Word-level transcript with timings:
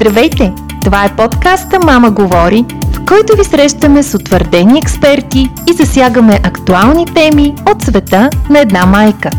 Здравейте! 0.00 0.52
Това 0.84 1.04
е 1.04 1.16
подкаста 1.16 1.78
Мама 1.84 2.10
говори, 2.10 2.64
в 2.92 3.04
който 3.04 3.36
ви 3.36 3.44
срещаме 3.44 4.02
с 4.02 4.14
утвърдени 4.14 4.78
експерти 4.78 5.50
и 5.70 5.72
засягаме 5.72 6.40
актуални 6.42 7.06
теми 7.06 7.54
от 7.70 7.82
света 7.82 8.30
на 8.50 8.58
една 8.58 8.86
майка. 8.86 9.30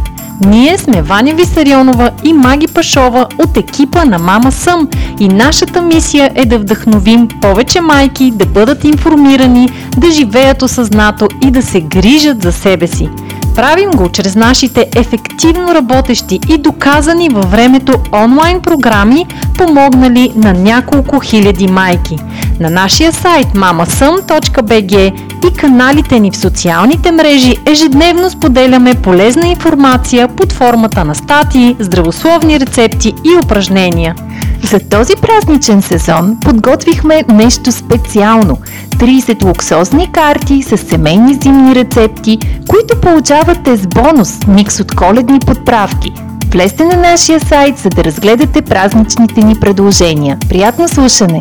Ние 0.47 0.77
сме 0.77 1.01
Ваня 1.01 1.33
Висарионова 1.33 2.11
и 2.23 2.33
Маги 2.33 2.67
Пашова 2.67 3.27
от 3.37 3.57
екипа 3.57 4.05
на 4.05 4.19
Мама 4.19 4.51
Съм 4.51 4.89
и 5.19 5.27
нашата 5.27 5.81
мисия 5.81 6.31
е 6.35 6.45
да 6.45 6.59
вдъхновим 6.59 7.27
повече 7.41 7.81
майки 7.81 8.31
да 8.31 8.45
бъдат 8.45 8.83
информирани, 8.83 9.69
да 9.97 10.11
живеят 10.11 10.61
осъзнато 10.61 11.27
и 11.43 11.51
да 11.51 11.61
се 11.61 11.81
грижат 11.81 12.43
за 12.43 12.51
себе 12.51 12.87
си– 12.87 13.09
Правим 13.55 13.91
го 13.91 14.09
чрез 14.09 14.35
нашите 14.35 14.87
ефективно 14.95 15.75
работещи 15.75 16.39
и 16.49 16.57
доказани 16.57 17.29
във 17.29 17.51
времето 17.51 17.93
онлайн 18.13 18.61
програми, 18.61 19.25
помогнали 19.57 20.31
на 20.35 20.53
няколко 20.53 21.19
хиляди 21.19 21.67
майки. 21.67 22.17
На 22.59 22.69
нашия 22.69 23.11
сайт 23.11 23.47
mamasum.bg 23.47 25.13
и 25.49 25.53
каналите 25.53 26.19
ни 26.19 26.31
в 26.31 26.37
социалните 26.37 27.11
мрежи 27.11 27.55
ежедневно 27.65 28.29
споделяме 28.29 28.95
полезна 28.95 29.47
информация 29.47 30.27
под 30.27 30.51
формата 30.51 31.05
на 31.05 31.15
статии, 31.15 31.75
здравословни 31.79 32.59
рецепти 32.59 33.13
и 33.23 33.45
упражнения. 33.45 34.15
За 34.63 34.79
този 34.79 35.13
празничен 35.15 35.81
сезон 35.81 36.37
подготвихме 36.41 37.23
нещо 37.29 37.71
специално– 37.71 38.57
30 38.89 39.43
луксозни 39.43 40.11
карти 40.11 40.63
с 40.63 40.77
семейни 40.77 41.33
зимни 41.33 41.75
рецепти, 41.75 42.39
които 42.67 43.01
получавате 43.01 43.77
с 43.77 43.87
бонус 43.87 44.47
микс 44.47 44.79
от 44.79 44.95
коледни 44.95 45.39
подправки. 45.39 46.13
Влезте 46.51 46.85
на 46.85 46.95
нашия 46.95 47.39
сайт, 47.39 47.77
за 47.77 47.89
да 47.89 48.03
разгледате 48.03 48.61
празничните 48.61 49.41
ни 49.41 49.55
предложения. 49.55 50.37
Приятно 50.49 50.87
слушане! 50.87 51.39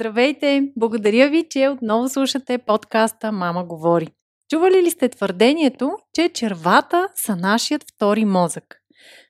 Здравейте! 0.00 0.72
Благодаря 0.76 1.28
ви, 1.28 1.46
че 1.50 1.68
отново 1.68 2.08
слушате 2.08 2.58
подкаста 2.58 3.32
Мама 3.32 3.64
говори. 3.64 4.08
Чували 4.50 4.82
ли 4.82 4.90
сте 4.90 5.08
твърдението, 5.08 5.90
че 6.14 6.28
червата 6.28 7.08
са 7.14 7.36
нашият 7.36 7.84
втори 7.94 8.24
мозък? 8.24 8.76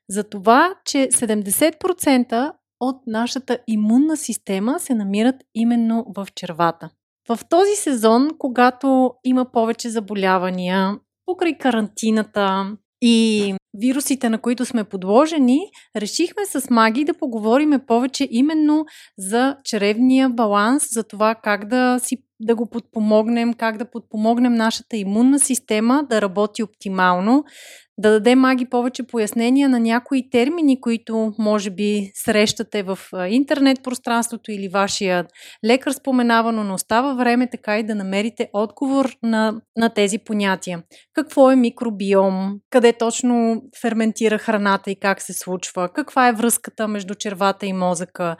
За 0.08 0.24
това, 0.24 0.74
че 0.84 0.98
70% 0.98 2.52
от 2.80 2.96
нашата 3.06 3.58
имунна 3.66 4.16
система 4.16 4.80
се 4.80 4.94
намират 4.94 5.36
именно 5.54 6.06
в 6.16 6.28
червата. 6.34 6.90
В 7.28 7.38
този 7.50 7.76
сезон, 7.76 8.28
когато 8.38 9.12
има 9.24 9.52
повече 9.52 9.88
заболявания, 9.88 10.98
покрай 11.26 11.58
карантината 11.58 12.76
и 13.02 13.54
вирусите, 13.74 14.28
на 14.28 14.38
които 14.38 14.64
сме 14.66 14.84
подложени, 14.84 15.60
решихме 15.96 16.46
с 16.46 16.70
Маги 16.70 17.04
да 17.04 17.14
поговориме 17.14 17.78
повече 17.86 18.28
именно 18.30 18.86
за 19.18 19.56
чревния 19.64 20.28
баланс, 20.28 20.86
за 20.90 21.04
това 21.04 21.34
как 21.34 21.68
да 21.68 21.98
си 22.02 22.16
да 22.40 22.54
го 22.54 22.70
подпомогнем, 22.70 23.54
как 23.54 23.76
да 23.76 23.90
подпомогнем 23.90 24.54
нашата 24.54 24.96
имунна 24.96 25.40
система 25.40 26.06
да 26.10 26.22
работи 26.22 26.62
оптимално, 26.62 27.44
да 28.00 28.10
даде 28.10 28.34
маги 28.34 28.64
повече 28.64 29.02
пояснения 29.02 29.68
на 29.68 29.80
някои 29.80 30.30
термини, 30.30 30.80
които 30.80 31.32
може 31.38 31.70
би 31.70 32.10
срещате 32.14 32.82
в 32.82 32.98
интернет 33.28 33.82
пространството 33.82 34.52
или 34.52 34.68
вашия 34.68 35.26
лекар 35.66 35.92
споменава, 35.92 36.52
но 36.52 36.74
остава 36.74 37.14
време 37.14 37.50
така 37.50 37.78
и 37.78 37.82
да 37.82 37.94
намерите 37.94 38.50
отговор 38.52 39.16
на, 39.22 39.60
на 39.76 39.88
тези 39.88 40.18
понятия. 40.18 40.82
Какво 41.12 41.50
е 41.50 41.56
микробиом? 41.56 42.58
Къде 42.70 42.92
точно 42.92 43.62
ферментира 43.80 44.38
храната 44.38 44.90
и 44.90 44.96
как 44.96 45.22
се 45.22 45.32
случва? 45.32 45.88
Каква 45.88 46.28
е 46.28 46.32
връзката 46.32 46.88
между 46.88 47.14
червата 47.14 47.66
и 47.66 47.72
мозъка? 47.72 48.36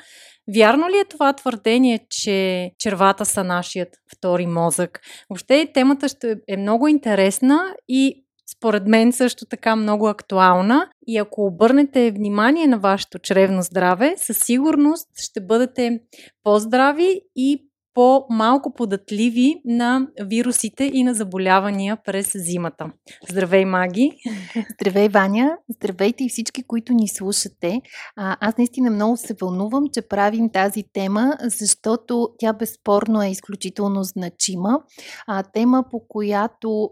Вярно 0.54 0.88
ли 0.88 0.98
е 0.98 1.08
това 1.10 1.32
твърдение, 1.32 2.06
че 2.10 2.70
червата 2.78 3.24
са 3.24 3.44
нашият 3.44 3.88
втори 4.16 4.46
мозък? 4.46 5.00
Въобще 5.30 5.68
темата 5.74 6.08
ще 6.08 6.36
е 6.48 6.56
много 6.56 6.88
интересна 6.88 7.74
и 7.88 8.24
според 8.56 8.86
мен 8.86 9.12
също 9.12 9.46
така 9.46 9.76
много 9.76 10.08
актуална. 10.08 10.88
И 11.06 11.18
ако 11.18 11.46
обърнете 11.46 12.10
внимание 12.10 12.66
на 12.66 12.78
вашето 12.78 13.18
чревно 13.18 13.62
здраве, 13.62 14.14
със 14.16 14.38
сигурност 14.38 15.08
ще 15.16 15.40
бъдете 15.40 16.00
по-здрави 16.44 17.20
и 17.36 17.70
по-малко 17.94 18.74
податливи 18.74 19.60
на 19.64 20.06
вирусите 20.20 20.90
и 20.92 21.04
на 21.04 21.14
заболявания 21.14 21.96
през 22.04 22.30
зимата. 22.34 22.86
Здравей, 23.30 23.64
Маги! 23.64 24.12
Здравей, 24.80 25.08
Ваня! 25.08 25.56
Здравейте 25.68 26.24
и 26.24 26.28
всички, 26.28 26.62
които 26.62 26.92
ни 26.92 27.08
слушате. 27.08 27.80
А, 28.16 28.36
аз 28.40 28.56
наистина 28.56 28.90
много 28.90 29.16
се 29.16 29.34
вълнувам, 29.40 29.84
че 29.92 30.02
правим 30.02 30.50
тази 30.50 30.84
тема, 30.92 31.36
защото 31.44 32.28
тя 32.38 32.52
безспорно 32.52 33.22
е 33.22 33.30
изключително 33.30 34.02
значима. 34.02 34.80
А, 35.26 35.42
тема, 35.42 35.84
по 35.90 36.08
която 36.08 36.90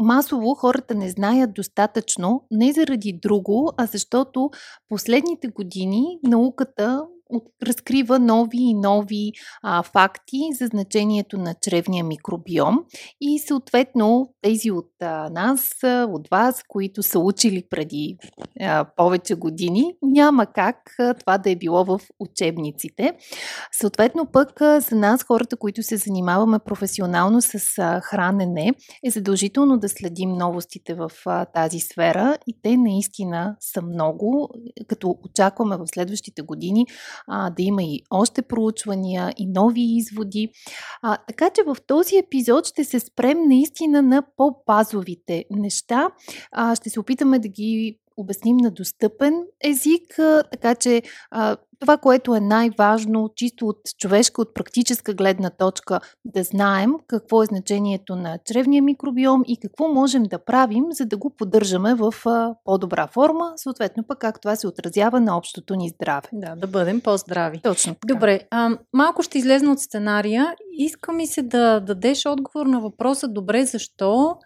масово 0.00 0.54
хората 0.54 0.94
не 0.94 1.10
знаят 1.10 1.54
достатъчно, 1.54 2.46
не 2.50 2.72
заради 2.72 3.18
друго, 3.22 3.72
а 3.76 3.86
защото 3.86 4.50
последните 4.88 5.48
години 5.48 6.18
науката 6.22 7.04
разкрива 7.62 8.18
нови 8.18 8.58
и 8.58 8.74
нови 8.74 9.32
а, 9.62 9.82
факти 9.82 10.38
за 10.58 10.66
значението 10.66 11.38
на 11.38 11.54
чревния 11.60 12.04
микробиом 12.04 12.78
и 13.20 13.38
съответно 13.38 14.34
тези 14.42 14.70
от 14.70 14.90
а, 15.02 15.30
нас, 15.30 15.70
от 16.08 16.28
вас, 16.28 16.62
които 16.68 17.02
са 17.02 17.18
учили 17.18 17.64
преди 17.70 18.16
а, 18.60 18.84
повече 18.96 19.34
години, 19.34 19.94
няма 20.02 20.46
как 20.46 20.76
а, 20.98 21.14
това 21.14 21.38
да 21.38 21.50
е 21.50 21.56
било 21.56 21.84
в 21.84 22.00
учебниците. 22.20 23.12
Съответно 23.72 24.26
пък 24.32 24.60
а, 24.60 24.80
за 24.80 24.96
нас, 24.96 25.24
хората, 25.24 25.56
които 25.56 25.82
се 25.82 25.96
занимаваме 25.96 26.58
професионално 26.58 27.40
с 27.42 27.78
а, 27.78 28.00
хранене, 28.00 28.72
е 29.04 29.10
задължително 29.10 29.78
да 29.78 29.88
следим 29.88 30.32
новостите 30.32 30.94
в 30.94 31.10
а, 31.26 31.44
тази 31.44 31.80
сфера 31.80 32.38
и 32.46 32.56
те 32.62 32.76
наистина 32.76 33.56
са 33.60 33.82
много, 33.82 34.50
като 34.88 35.18
очакваме 35.24 35.76
в 35.76 35.86
следващите 35.86 36.42
години 36.42 36.86
а, 37.26 37.50
да 37.50 37.62
има 37.62 37.82
и 37.82 38.00
още 38.10 38.42
проучвания 38.42 39.32
и 39.36 39.46
нови 39.46 39.96
изводи. 39.96 40.48
А, 41.02 41.16
така 41.16 41.50
че 41.50 41.62
в 41.62 41.76
този 41.86 42.16
епизод 42.16 42.66
ще 42.66 42.84
се 42.84 43.00
спрем 43.00 43.38
наистина 43.48 44.02
на 44.02 44.22
по-базовите 44.36 45.44
неща. 45.50 46.10
А, 46.52 46.76
ще 46.76 46.90
се 46.90 47.00
опитаме 47.00 47.38
да 47.38 47.48
ги 47.48 47.99
обясним 48.20 48.56
на 48.56 48.70
достъпен 48.70 49.42
език, 49.64 50.14
така 50.50 50.74
че 50.74 51.02
а, 51.30 51.56
това, 51.80 51.96
което 51.96 52.34
е 52.34 52.40
най-важно, 52.40 53.30
чисто 53.36 53.66
от 53.66 53.80
човешка, 53.98 54.42
от 54.42 54.54
практическа 54.54 55.14
гледна 55.14 55.50
точка, 55.50 56.00
да 56.24 56.42
знаем 56.42 56.94
какво 57.06 57.42
е 57.42 57.46
значението 57.46 58.16
на 58.16 58.38
чревния 58.44 58.82
микробиом 58.82 59.42
и 59.46 59.56
какво 59.56 59.88
можем 59.88 60.22
да 60.22 60.44
правим, 60.44 60.84
за 60.90 61.06
да 61.06 61.16
го 61.16 61.30
поддържаме 61.30 61.94
в 61.94 62.14
а, 62.26 62.54
по-добра 62.64 63.06
форма, 63.06 63.52
съответно 63.56 64.04
пък 64.08 64.18
как 64.18 64.40
това 64.40 64.56
се 64.56 64.66
отразява 64.66 65.20
на 65.20 65.36
общото 65.36 65.74
ни 65.74 65.88
здраве. 65.88 66.28
Да, 66.32 66.56
да 66.56 66.66
бъдем 66.66 67.00
по-здрави. 67.00 67.60
Точно 67.62 67.94
така. 67.94 68.14
Добре, 68.14 68.40
а, 68.50 68.78
малко 68.92 69.22
ще 69.22 69.38
излезна 69.38 69.72
от 69.72 69.80
сценария. 69.80 70.54
Иска 70.78 71.12
ми 71.12 71.26
се 71.26 71.42
да 71.42 71.80
дадеш 71.80 72.26
отговор 72.26 72.66
на 72.66 72.80
въпроса, 72.80 73.28
добре, 73.28 73.64
защо 73.64 74.36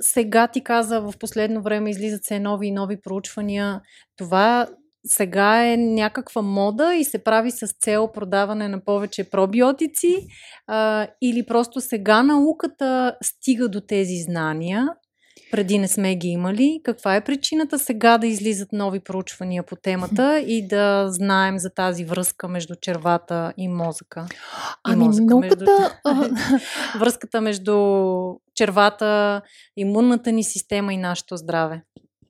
сега 0.00 0.48
ти 0.48 0.64
каза, 0.64 1.00
в 1.00 1.12
последно 1.20 1.62
време 1.62 1.90
излизат 1.90 2.24
се 2.24 2.40
нови 2.40 2.66
и 2.66 2.72
нови 2.72 3.00
проучвания. 3.00 3.80
Това 4.16 4.66
сега 5.06 5.66
е 5.66 5.76
някаква 5.76 6.42
мода 6.42 6.94
и 6.94 7.04
се 7.04 7.24
прави 7.24 7.50
с 7.50 7.66
цел 7.80 8.12
продаване 8.12 8.68
на 8.68 8.84
повече 8.84 9.30
пробиотици 9.30 10.26
а, 10.66 11.06
или 11.22 11.46
просто 11.46 11.80
сега 11.80 12.22
науката 12.22 13.16
стига 13.22 13.68
до 13.68 13.80
тези 13.80 14.16
знания 14.16 14.88
преди 15.50 15.78
не 15.78 15.88
сме 15.88 16.16
ги 16.16 16.28
имали. 16.28 16.80
Каква 16.84 17.16
е 17.16 17.24
причината 17.24 17.78
сега 17.78 18.18
да 18.18 18.26
излизат 18.26 18.68
нови 18.72 19.00
проучвания 19.00 19.62
по 19.62 19.76
темата 19.76 20.40
и 20.40 20.68
да 20.68 21.06
знаем 21.08 21.58
за 21.58 21.70
тази 21.70 22.04
връзка 22.04 22.48
между 22.48 22.74
червата 22.80 23.52
и 23.56 23.68
мозъка? 23.68 24.26
Ами, 24.84 25.04
мозъка, 25.04 25.24
науката... 25.24 26.00
Между... 26.14 26.34
връзката 26.98 27.40
между 27.40 27.76
червата, 28.54 29.42
имунната 29.76 30.32
ни 30.32 30.44
система 30.44 30.94
и 30.94 30.96
нашето 30.96 31.36
здраве. 31.36 31.82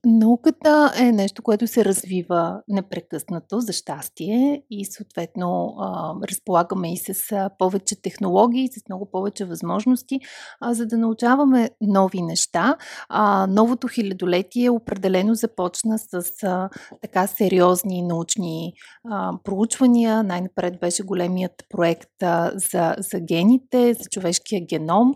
Науката 0.05 0.93
е 0.97 1.11
нещо, 1.11 1.43
което 1.43 1.67
се 1.67 1.85
развива 1.85 2.61
непрекъснато, 2.67 3.59
за 3.59 3.73
щастие, 3.73 4.63
и 4.69 4.85
съответно 4.85 5.75
а, 5.79 6.13
разполагаме 6.31 6.93
и 6.93 6.97
с 6.97 7.31
а, 7.31 7.49
повече 7.57 8.01
технологии, 8.01 8.67
с 8.67 8.89
много 8.89 9.11
повече 9.11 9.45
възможности, 9.45 10.19
а, 10.61 10.73
за 10.73 10.85
да 10.85 10.97
научаваме 10.97 11.69
нови 11.81 12.21
неща. 12.21 12.77
А, 13.09 13.47
новото 13.47 13.87
хилядолетие 13.87 14.69
определено 14.69 15.35
започна 15.35 15.99
с 15.99 16.43
а, 16.43 16.69
така 17.01 17.27
сериозни 17.27 18.01
научни 18.01 18.73
а, 19.09 19.31
проучвания. 19.43 20.23
Най-напред 20.23 20.79
беше 20.79 21.03
големият 21.03 21.63
проект 21.69 22.23
а, 22.23 22.51
за, 22.55 22.95
за 22.97 23.19
гените, 23.19 23.93
за 23.93 24.09
човешкия 24.11 24.61
геном, 24.65 25.13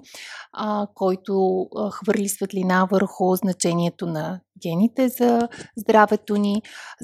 а, 0.54 0.88
който 0.96 1.62
а, 1.76 1.90
хвърли 1.90 2.30
светлина 2.30 2.88
върху 2.92 3.36
значението 3.36 4.06
на 4.06 4.40
гените 4.62 5.10
за 5.10 5.50
здравето 5.78 6.36
ни, 6.36 6.62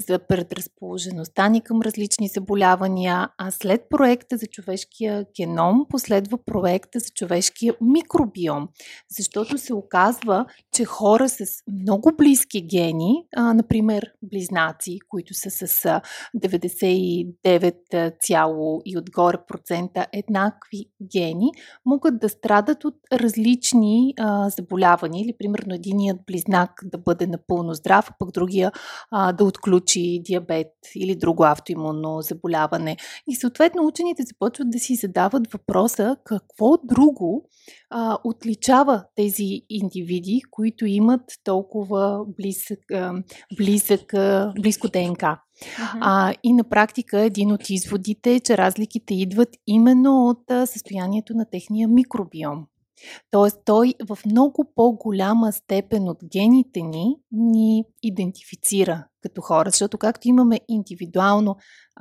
за 0.08 0.18
предразположеността 0.18 1.48
ни 1.48 1.60
към 1.60 1.80
различни 1.82 2.28
заболявания, 2.28 3.28
а 3.38 3.50
след 3.50 3.80
проекта 3.90 4.36
за 4.36 4.46
човешкия 4.46 5.26
геном 5.36 5.86
последва 5.88 6.38
проекта 6.46 6.98
за 6.98 7.10
човешкия 7.14 7.74
микробиом, 7.80 8.68
защото 9.10 9.58
се 9.58 9.74
оказва, 9.74 10.46
че 10.72 10.84
хора 10.84 11.28
с 11.28 11.44
много 11.82 12.12
близки 12.16 12.62
гени, 12.62 13.26
а, 13.36 13.54
например 13.54 14.12
близнаци, 14.22 14.98
които 15.08 15.34
са 15.34 15.50
с 15.50 16.00
99 16.36 18.12
цяло 18.20 18.82
и 18.84 18.98
отгоре 18.98 19.36
процента 19.48 20.06
еднакви 20.12 20.84
гени, 21.12 21.50
могат 21.86 22.18
да 22.18 22.28
страдат 22.28 22.84
от 22.84 22.94
различни 23.12 24.14
а, 24.18 24.50
заболявания 24.50 25.24
или 25.24 25.34
примерно 25.38 25.74
единият 25.74 26.18
близнак 26.26 26.70
да 26.84 26.98
бъде 26.98 27.26
напълно 27.42 27.74
здрав, 27.74 28.10
а 28.10 28.14
пък 28.18 28.30
другия 28.30 28.72
а, 29.10 29.32
да 29.32 29.44
отключи 29.44 30.22
диабет 30.24 30.72
или 30.96 31.16
друго 31.16 31.44
автоимунно 31.44 32.20
заболяване. 32.20 32.96
И 33.28 33.36
съответно 33.36 33.86
учените 33.86 34.22
започват 34.22 34.70
да 34.70 34.78
си 34.78 34.94
задават 34.94 35.52
въпроса 35.52 36.16
какво 36.24 36.76
друго 36.84 37.48
а, 37.90 38.18
отличава 38.24 39.04
тези 39.14 39.62
индивиди, 39.70 40.40
които 40.50 40.86
имат 40.86 41.22
толкова 41.44 42.24
близък, 42.36 42.90
а, 42.92 43.12
близък, 43.56 44.14
а, 44.14 44.52
близко 44.60 44.88
ДНК. 44.88 45.38
Uh-huh. 45.62 45.98
А, 46.00 46.34
и 46.42 46.52
на 46.52 46.64
практика 46.64 47.20
един 47.20 47.52
от 47.52 47.70
изводите 47.70 48.34
е, 48.34 48.40
че 48.40 48.58
разликите 48.58 49.14
идват 49.14 49.48
именно 49.66 50.28
от 50.28 50.50
а, 50.50 50.66
състоянието 50.66 51.34
на 51.34 51.50
техния 51.50 51.88
микробиом. 51.88 52.66
Тоест, 53.30 53.58
той 53.64 53.94
в 54.08 54.18
много 54.26 54.72
по-голяма 54.74 55.52
степен 55.52 56.08
от 56.08 56.18
гените 56.24 56.82
ни 56.82 57.16
ни 57.32 57.84
идентифицира 58.02 59.04
като 59.22 59.40
хора, 59.40 59.70
защото 59.70 59.98
както 59.98 60.28
имаме 60.28 60.60
индивидуално 60.68 61.56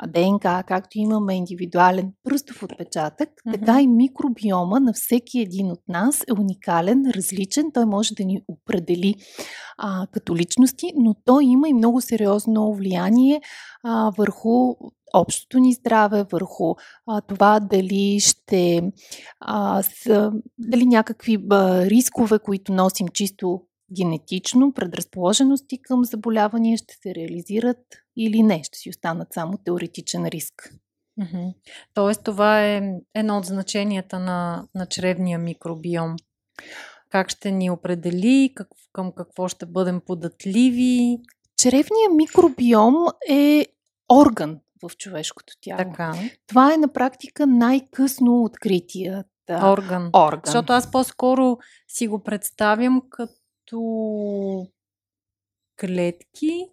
ДНК, 0.07 0.63
както 0.67 0.97
имаме 0.97 1.35
индивидуален 1.35 2.11
пръстов 2.23 2.63
отпечатък, 2.63 3.29
mm-hmm. 3.29 3.53
така 3.53 3.81
и 3.81 3.87
микробиома 3.87 4.79
на 4.79 4.93
всеки 4.93 5.39
един 5.39 5.71
от 5.71 5.81
нас 5.87 6.21
е 6.29 6.33
уникален, 6.33 7.11
различен. 7.15 7.71
Той 7.73 7.85
може 7.85 8.13
да 8.13 8.25
ни 8.25 8.41
определи 8.47 9.15
а, 9.77 10.07
като 10.11 10.35
личности, 10.35 10.93
но 10.95 11.15
той 11.25 11.45
има 11.45 11.69
и 11.69 11.73
много 11.73 12.01
сериозно 12.01 12.73
влияние 12.73 13.41
а, 13.83 14.11
върху 14.17 14.75
общото 15.13 15.59
ни 15.59 15.73
здраве, 15.73 16.25
върху 16.31 16.75
а, 17.07 17.21
това 17.21 17.59
дали 17.59 18.19
ще 18.19 18.91
а, 19.39 19.83
с, 19.83 20.31
дали 20.57 20.85
някакви 20.85 21.37
а, 21.51 21.85
рискове, 21.85 22.39
които 22.39 22.73
носим 22.73 23.07
чисто 23.07 23.61
генетично, 23.97 24.73
предразположености 24.73 25.81
към 25.81 26.05
заболявания 26.05 26.77
ще 26.77 26.93
се 27.03 27.15
реализират 27.15 27.77
или 28.17 28.43
не, 28.43 28.63
ще 28.63 28.77
си 28.77 28.89
останат 28.89 29.33
само 29.33 29.57
теоретичен 29.57 30.25
риск. 30.25 30.73
Mm-hmm. 31.19 31.53
Тоест, 31.93 32.23
това 32.23 32.65
е 32.65 32.81
едно 33.13 33.37
от 33.37 33.45
значенията 33.45 34.19
на, 34.19 34.67
на 34.75 34.85
чревния 34.85 35.39
микробиом. 35.39 36.15
Как 37.09 37.29
ще 37.29 37.51
ни 37.51 37.69
определи, 37.69 38.51
как, 38.55 38.67
към 38.93 39.11
какво 39.11 39.47
ще 39.47 39.65
бъдем 39.65 40.01
податливи? 40.05 41.19
Чревният 41.57 42.13
микробиом 42.15 42.95
е 43.29 43.65
орган 44.11 44.59
в 44.83 44.97
човешкото 44.97 45.53
тяло. 45.61 45.77
Така. 45.77 46.13
Това 46.47 46.73
е 46.73 46.77
на 46.77 46.93
практика 46.93 47.47
най-късно 47.47 48.43
откритият 48.43 49.27
орган. 49.49 50.09
орган. 50.13 50.41
Защото 50.45 50.73
аз 50.73 50.91
по-скоро 50.91 51.57
си 51.87 52.07
го 52.07 52.23
представям 52.23 53.01
като 53.09 53.33
клетки. 55.75 56.67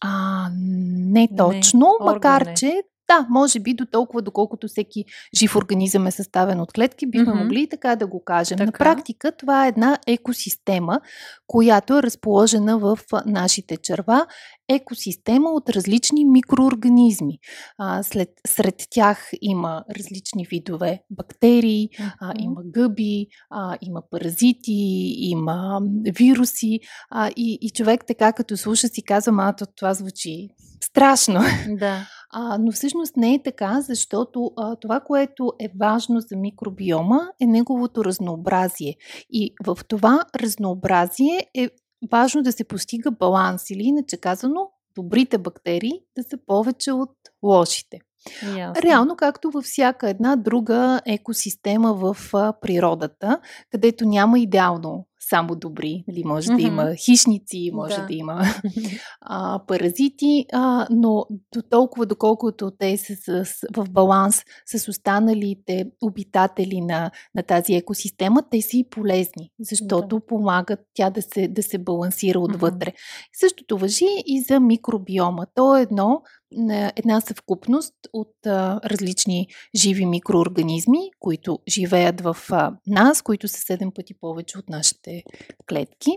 А, 0.00 0.48
не 0.52 1.28
точно, 1.28 1.98
не, 2.00 2.04
макар 2.04 2.54
че 2.54 2.82
да, 3.12 3.26
може 3.30 3.60
би 3.60 3.74
до 3.74 3.86
толкова, 3.86 4.22
доколкото 4.22 4.68
всеки 4.68 5.04
жив 5.36 5.56
организъм 5.56 6.06
е 6.06 6.10
съставен 6.10 6.60
от 6.60 6.72
клетки, 6.72 7.06
бихме 7.06 7.32
mm-hmm. 7.32 7.42
могли 7.42 7.68
така 7.68 7.96
да 7.96 8.06
го 8.06 8.24
кажем. 8.24 8.58
Така. 8.58 8.66
На 8.66 8.72
практика 8.72 9.32
това 9.38 9.64
е 9.64 9.68
една 9.68 9.98
екосистема, 10.06 11.00
която 11.46 11.98
е 11.98 12.02
разположена 12.02 12.78
в 12.78 12.98
нашите 13.26 13.76
черва. 13.76 14.26
Екосистема 14.68 15.50
от 15.50 15.70
различни 15.70 16.24
микроорганизми. 16.24 17.38
А, 17.78 18.02
след, 18.02 18.28
сред 18.46 18.74
тях 18.90 19.30
има 19.40 19.84
различни 19.98 20.46
видове 20.50 21.02
бактерии, 21.10 21.88
mm-hmm. 21.88 22.14
а, 22.20 22.32
има 22.38 22.60
гъби, 22.64 23.26
а, 23.50 23.76
има 23.82 24.02
паразити, 24.10 24.72
има 25.18 25.80
вируси. 26.18 26.80
А, 27.10 27.30
и, 27.36 27.58
и 27.60 27.70
човек 27.70 28.04
така 28.06 28.32
като 28.32 28.56
слуша 28.56 28.88
си 28.88 29.04
казва, 29.04 29.32
а 29.38 29.66
това 29.76 29.94
звучи 29.94 30.48
страшно. 30.92 31.40
Да. 31.68 32.08
А, 32.32 32.58
но 32.58 32.72
всъщност 32.72 33.16
не 33.16 33.34
е 33.34 33.42
така, 33.42 33.80
защото 33.80 34.52
а, 34.56 34.76
това, 34.76 35.00
което 35.00 35.52
е 35.60 35.68
важно 35.80 36.20
за 36.20 36.36
микробиома, 36.36 37.20
е 37.40 37.46
неговото 37.46 38.04
разнообразие. 38.04 38.96
И 39.30 39.54
в 39.66 39.78
това 39.88 40.24
разнообразие 40.36 41.46
е 41.54 41.68
важно 42.10 42.42
да 42.42 42.52
се 42.52 42.64
постига 42.64 43.10
баланс 43.10 43.70
или 43.70 43.82
иначе 43.82 44.16
казано, 44.16 44.70
добрите 44.94 45.38
бактерии 45.38 46.00
да 46.16 46.22
са 46.22 46.38
повече 46.46 46.92
от 46.92 47.16
лошите. 47.42 47.98
Ясно. 48.56 48.82
Реално, 48.82 49.16
както 49.16 49.50
във 49.50 49.64
всяка 49.64 50.10
една 50.10 50.36
друга 50.36 51.00
екосистема 51.06 51.94
в 51.94 52.16
природата, 52.60 53.40
където 53.70 54.04
няма 54.04 54.38
идеално 54.38 55.06
само 55.28 55.56
добри. 55.56 56.04
Нали, 56.08 56.22
може 56.24 56.48
mm-hmm. 56.48 56.56
да 56.56 56.62
има 56.62 56.94
хищници, 56.94 57.70
може 57.74 57.96
да, 57.96 58.06
да 58.06 58.14
има 58.14 58.42
а, 59.20 59.60
паразити, 59.66 60.46
а, 60.52 60.86
но 60.90 61.26
до 61.54 61.62
толкова, 61.70 62.06
доколкото 62.06 62.70
те 62.78 62.96
са 62.96 63.44
с, 63.44 63.66
в 63.76 63.90
баланс 63.90 64.42
с 64.66 64.88
останалите 64.88 65.86
обитатели 66.02 66.80
на, 66.80 67.10
на 67.34 67.42
тази 67.42 67.74
екосистема, 67.74 68.42
те 68.50 68.62
са 68.62 68.76
и 68.76 68.90
полезни, 68.90 69.50
защото 69.60 70.16
да. 70.16 70.26
помагат 70.26 70.80
тя 70.94 71.10
да 71.10 71.22
се, 71.22 71.48
да 71.48 71.62
се 71.62 71.78
балансира 71.78 72.40
отвътре. 72.40 72.90
Mm-hmm. 72.90 73.40
Същото 73.40 73.78
въжи 73.78 74.22
и 74.26 74.42
за 74.42 74.60
микробиома. 74.60 75.46
То 75.54 75.76
е 75.76 75.82
едно 75.82 76.22
една 76.96 77.20
съвкупност 77.20 77.94
от 78.12 78.46
а, 78.46 78.80
различни 78.84 79.46
живи 79.74 80.06
микроорганизми, 80.06 81.10
които 81.20 81.58
живеят 81.68 82.20
в 82.20 82.36
а, 82.50 82.72
нас, 82.86 83.22
които 83.22 83.48
са 83.48 83.60
седем 83.60 83.92
пъти 83.94 84.14
повече 84.14 84.58
от 84.58 84.68
нашите 84.68 85.11
клетки. 85.68 86.10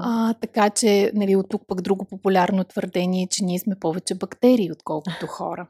А, 0.00 0.34
така 0.34 0.70
че, 0.70 1.12
нали, 1.14 1.36
от 1.36 1.46
тук 1.50 1.62
пък 1.66 1.82
друго 1.82 2.04
популярно 2.04 2.64
твърдение 2.64 3.22
е, 3.22 3.28
че 3.30 3.44
ние 3.44 3.58
сме 3.58 3.74
повече 3.80 4.14
бактерии, 4.14 4.72
отколкото 4.72 5.26
хора. 5.26 5.68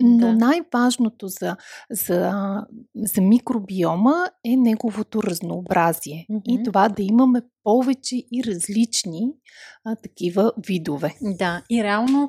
Но 0.00 0.26
да. 0.26 0.32
най-важното 0.32 1.28
за, 1.28 1.56
за, 1.90 2.32
за 2.96 3.20
микробиома 3.20 4.28
е 4.44 4.56
неговото 4.56 5.22
разнообразие. 5.22 6.26
Mm-hmm. 6.30 6.42
И 6.44 6.62
това 6.64 6.88
да 6.88 7.02
имаме 7.02 7.40
повече 7.64 8.16
и 8.16 8.44
различни 8.46 9.20
а, 9.84 9.96
такива 9.96 10.52
видове. 10.66 11.14
Да, 11.22 11.62
и 11.70 11.84
реално 11.84 12.28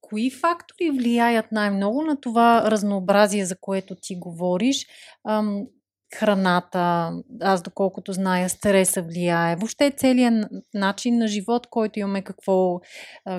кои 0.00 0.30
фактори 0.30 0.90
влияят 0.90 1.52
най-много 1.52 2.02
на 2.02 2.20
това 2.20 2.70
разнообразие, 2.70 3.46
за 3.46 3.56
което 3.60 3.94
ти 4.02 4.16
говориш? 4.16 4.86
Ам, 5.28 5.66
храната, 6.14 7.12
аз 7.40 7.62
доколкото 7.62 8.12
зная, 8.12 8.48
стреса 8.48 9.02
влияе, 9.02 9.56
въобще 9.56 9.90
целият 9.90 10.34
начин 10.74 11.18
на 11.18 11.28
живот, 11.28 11.66
който 11.70 11.98
имаме, 11.98 12.22
какво, 12.22 12.80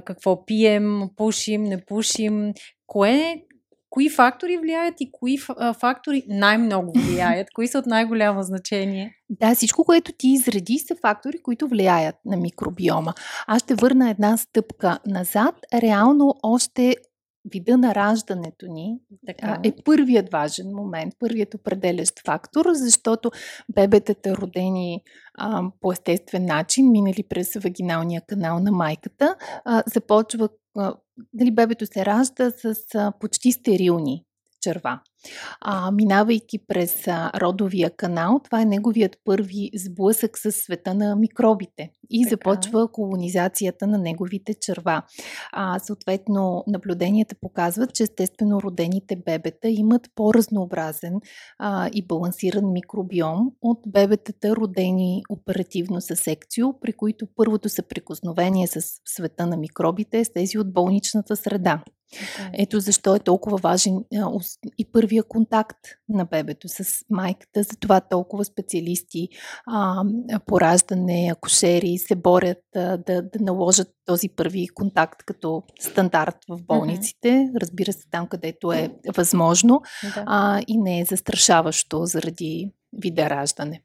какво 0.05 0.45
пием, 0.45 1.01
пушим, 1.15 1.63
не 1.63 1.85
пушим, 1.85 2.53
кое 2.87 3.43
кои 3.89 4.09
фактори 4.09 4.57
влияят 4.57 4.95
и 5.01 5.11
кои 5.11 5.37
фактори 5.79 6.23
най-много 6.27 6.93
влияят? 6.97 7.47
Кои 7.53 7.67
са 7.67 7.79
от 7.79 7.85
най-голямо 7.85 8.43
значение? 8.43 9.15
Да, 9.29 9.55
всичко, 9.55 9.83
което 9.83 10.11
ти 10.11 10.27
изреди, 10.27 10.79
са 10.87 10.95
фактори, 11.01 11.41
които 11.43 11.67
влияят 11.67 12.15
на 12.25 12.37
микробиома. 12.37 13.13
Аз 13.47 13.61
ще 13.61 13.75
върна 13.75 14.09
една 14.09 14.37
стъпка 14.37 14.99
назад. 15.05 15.55
Реално 15.73 16.35
още 16.43 16.95
вида 17.45 17.77
на 17.77 17.95
раждането 17.95 18.65
ни 18.67 18.99
така. 19.27 19.59
е 19.63 19.73
първият 19.85 20.31
важен 20.31 20.67
момент, 20.75 21.13
първият 21.19 21.53
определящ 21.53 22.19
фактор, 22.25 22.65
защото 22.73 23.31
бебетата, 23.75 24.37
родени 24.37 25.03
а, 25.37 25.63
по 25.81 25.91
естествен 25.91 26.45
начин, 26.45 26.91
минали 26.91 27.23
през 27.29 27.53
вагиналния 27.53 28.21
канал 28.27 28.59
на 28.59 28.71
майката, 28.71 29.35
а, 29.65 29.83
започва, 29.87 30.49
а, 30.77 30.95
дали 31.33 31.51
бебето 31.51 31.85
се 31.85 32.05
ражда 32.05 32.51
с 32.51 32.75
а, 32.95 33.13
почти 33.19 33.51
стерилни 33.51 34.25
черва. 34.61 35.01
А, 35.61 35.91
минавайки 35.91 36.59
през 36.67 37.07
а, 37.07 37.31
родовия 37.41 37.89
канал, 37.89 38.39
това 38.43 38.61
е 38.61 38.65
неговият 38.65 39.17
първи 39.25 39.71
сблъсък 39.75 40.37
с 40.37 40.51
света 40.51 40.93
на 40.93 41.15
микробите 41.15 41.91
и 42.09 42.23
така. 42.23 42.29
започва 42.29 42.91
колонизацията 42.91 43.87
на 43.87 43.97
неговите 43.97 44.53
черва. 44.53 45.01
А, 45.51 45.79
съответно, 45.79 46.63
наблюденията 46.67 47.35
показват, 47.41 47.93
че 47.93 48.03
естествено 48.03 48.61
родените 48.61 49.15
бебета 49.15 49.69
имат 49.69 50.07
по-разнообразен 50.15 51.13
а, 51.59 51.89
и 51.93 52.05
балансиран 52.05 52.71
микробиом 52.71 53.51
от 53.61 53.79
бебетата, 53.87 54.55
родени 54.55 55.23
оперативно 55.29 56.01
с 56.01 56.15
секцио, 56.15 56.79
при 56.79 56.93
които 56.93 57.27
първото 57.35 57.69
съприкосновение 57.69 58.67
с 58.67 58.81
света 59.05 59.45
на 59.45 59.57
микробите 59.57 60.19
е 60.19 60.25
с 60.25 60.33
тези 60.33 60.57
от 60.57 60.73
болничната 60.73 61.35
среда. 61.35 61.83
Ето 62.53 62.79
защо 62.79 63.15
е 63.15 63.19
толкова 63.19 63.57
важен 63.57 64.03
и 64.77 64.91
първия 65.09 65.23
контакт 65.23 65.77
на 66.09 66.25
бебето 66.25 66.67
с 66.67 67.05
майката. 67.09 67.63
Затова 67.63 68.01
толкова 68.01 68.45
специалисти 68.45 69.29
а, 69.67 70.03
по 70.45 70.61
раждане, 70.61 71.29
акушери 71.31 71.97
се 71.97 72.15
борят 72.15 72.63
а, 72.75 72.97
да, 72.97 73.21
да 73.21 73.39
наложат 73.39 73.87
този 74.05 74.29
първи 74.29 74.67
контакт 74.67 75.23
като 75.25 75.63
стандарт 75.79 76.35
в 76.49 76.63
болниците. 76.63 77.51
Разбира 77.61 77.93
се, 77.93 78.09
там 78.11 78.27
където 78.27 78.71
е 78.71 78.89
възможно 79.17 79.81
а, 80.15 80.61
и 80.67 80.77
не 80.77 80.99
е 80.99 81.05
застрашаващо 81.05 82.05
заради 82.05 82.71
вида 82.93 83.29
раждане. 83.29 83.81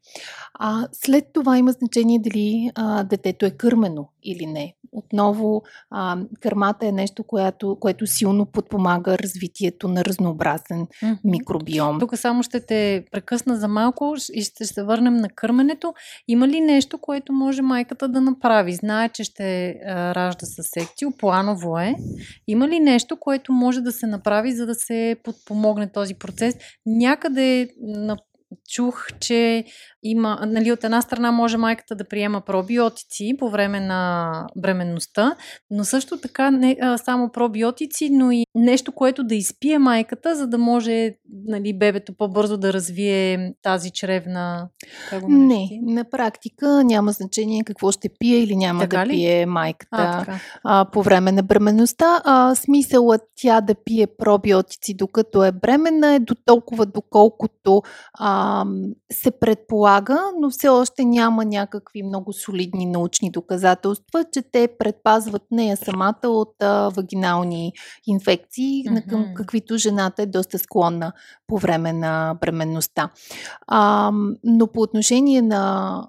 А, 0.54 0.88
след 0.92 1.24
това 1.32 1.58
има 1.58 1.72
значение 1.72 2.18
дали 2.18 2.70
а, 2.74 3.04
детето 3.04 3.46
е 3.46 3.50
кърмено 3.50 4.08
или 4.22 4.46
не. 4.46 4.74
Отново, 4.92 5.62
а, 5.90 6.18
кърмата 6.40 6.86
е 6.86 6.92
нещо, 6.92 7.24
което, 7.24 7.76
което 7.80 8.06
силно 8.06 8.46
подпомага 8.46 9.18
развитието 9.18 9.88
на 9.88 10.04
разнообразен 10.04 10.86
mm-hmm. 10.86 11.18
микробиом. 11.24 12.00
Тук 12.00 12.18
само 12.18 12.42
ще 12.42 12.60
те 12.60 13.04
прекъсна 13.10 13.56
за 13.56 13.68
малко 13.68 14.14
и 14.32 14.42
ще 14.42 14.64
се 14.64 14.82
върнем 14.82 15.16
на 15.16 15.28
кърменето. 15.28 15.94
Има 16.28 16.48
ли 16.48 16.60
нещо, 16.60 16.98
което 16.98 17.32
може 17.32 17.62
майката 17.62 18.08
да 18.08 18.20
направи? 18.20 18.74
Знае, 18.74 19.08
че 19.08 19.24
ще 19.24 19.68
а, 19.68 20.14
ражда 20.14 20.46
със 20.46 20.66
секцио, 20.66 21.10
планово 21.18 21.78
е. 21.78 21.94
Има 22.46 22.68
ли 22.68 22.80
нещо, 22.80 23.16
което 23.16 23.52
може 23.52 23.80
да 23.80 23.92
се 23.92 24.06
направи, 24.06 24.52
за 24.52 24.66
да 24.66 24.74
се 24.74 25.16
подпомогне 25.22 25.92
този 25.92 26.14
процес? 26.14 26.56
Някъде 26.86 27.68
на 27.82 28.16
чух, 28.74 29.06
че 29.20 29.64
има, 30.04 30.38
нали, 30.46 30.72
от 30.72 30.84
една 30.84 31.02
страна 31.02 31.32
може 31.32 31.56
майката 31.56 31.94
да 31.94 32.08
приема 32.08 32.40
пробиотици 32.40 33.36
по 33.38 33.50
време 33.50 33.80
на 33.80 34.32
бременността, 34.56 35.36
но 35.70 35.84
също 35.84 36.20
така 36.20 36.50
не 36.50 36.76
а, 36.80 36.98
само 36.98 37.30
пробиотици, 37.32 38.10
но 38.10 38.30
и 38.30 38.44
нещо, 38.54 38.92
което 38.92 39.24
да 39.24 39.34
изпие 39.34 39.78
майката, 39.78 40.36
за 40.36 40.46
да 40.46 40.58
може 40.58 41.12
нали, 41.46 41.78
бебето 41.78 42.16
по-бързо 42.16 42.56
да 42.56 42.72
развие 42.72 43.52
тази 43.62 43.90
чревна. 43.90 44.68
не, 45.28 45.68
на 45.82 46.04
практика 46.10 46.84
няма 46.84 47.12
значение 47.12 47.64
какво 47.64 47.92
ще 47.92 48.08
пие 48.18 48.38
или 48.38 48.56
няма 48.56 48.80
така 48.80 48.98
да 48.98 49.06
ли? 49.06 49.10
пие 49.10 49.46
майката 49.46 50.24
а, 50.28 50.38
а, 50.64 50.90
по 50.90 51.02
време 51.02 51.32
на 51.32 51.42
бременността. 51.42 52.22
А, 52.24 52.54
смисълът 52.54 53.22
тя 53.36 53.60
да 53.60 53.74
пие 53.84 54.06
пробиотици 54.06 54.94
докато 54.94 55.44
е 55.44 55.52
бременна 55.52 56.14
е 56.14 56.18
до 56.18 56.34
толкова 56.44 56.86
доколкото 56.86 57.82
а, 58.14 58.43
се 59.12 59.30
предполага 59.30 60.24
но 60.40 60.50
все 60.50 60.68
още 60.68 61.04
няма 61.04 61.44
някакви 61.44 62.02
много 62.02 62.32
солидни 62.32 62.86
научни 62.86 63.30
доказателства, 63.30 64.24
че 64.32 64.42
те 64.52 64.68
предпазват 64.78 65.42
нея 65.50 65.76
самата 65.76 66.28
от 66.28 66.62
а, 66.62 66.88
вагинални 66.88 67.72
инфекции, 68.06 68.84
mm-hmm. 68.84 69.06
към 69.06 69.34
каквито 69.34 69.76
жената 69.76 70.22
е 70.22 70.26
доста 70.26 70.58
склонна 70.58 71.12
по 71.46 71.58
време 71.58 71.92
на 71.92 72.36
бременността. 72.40 73.10
А, 73.66 74.10
но 74.44 74.66
по 74.66 74.80
отношение 74.80 75.42
на 75.42 76.02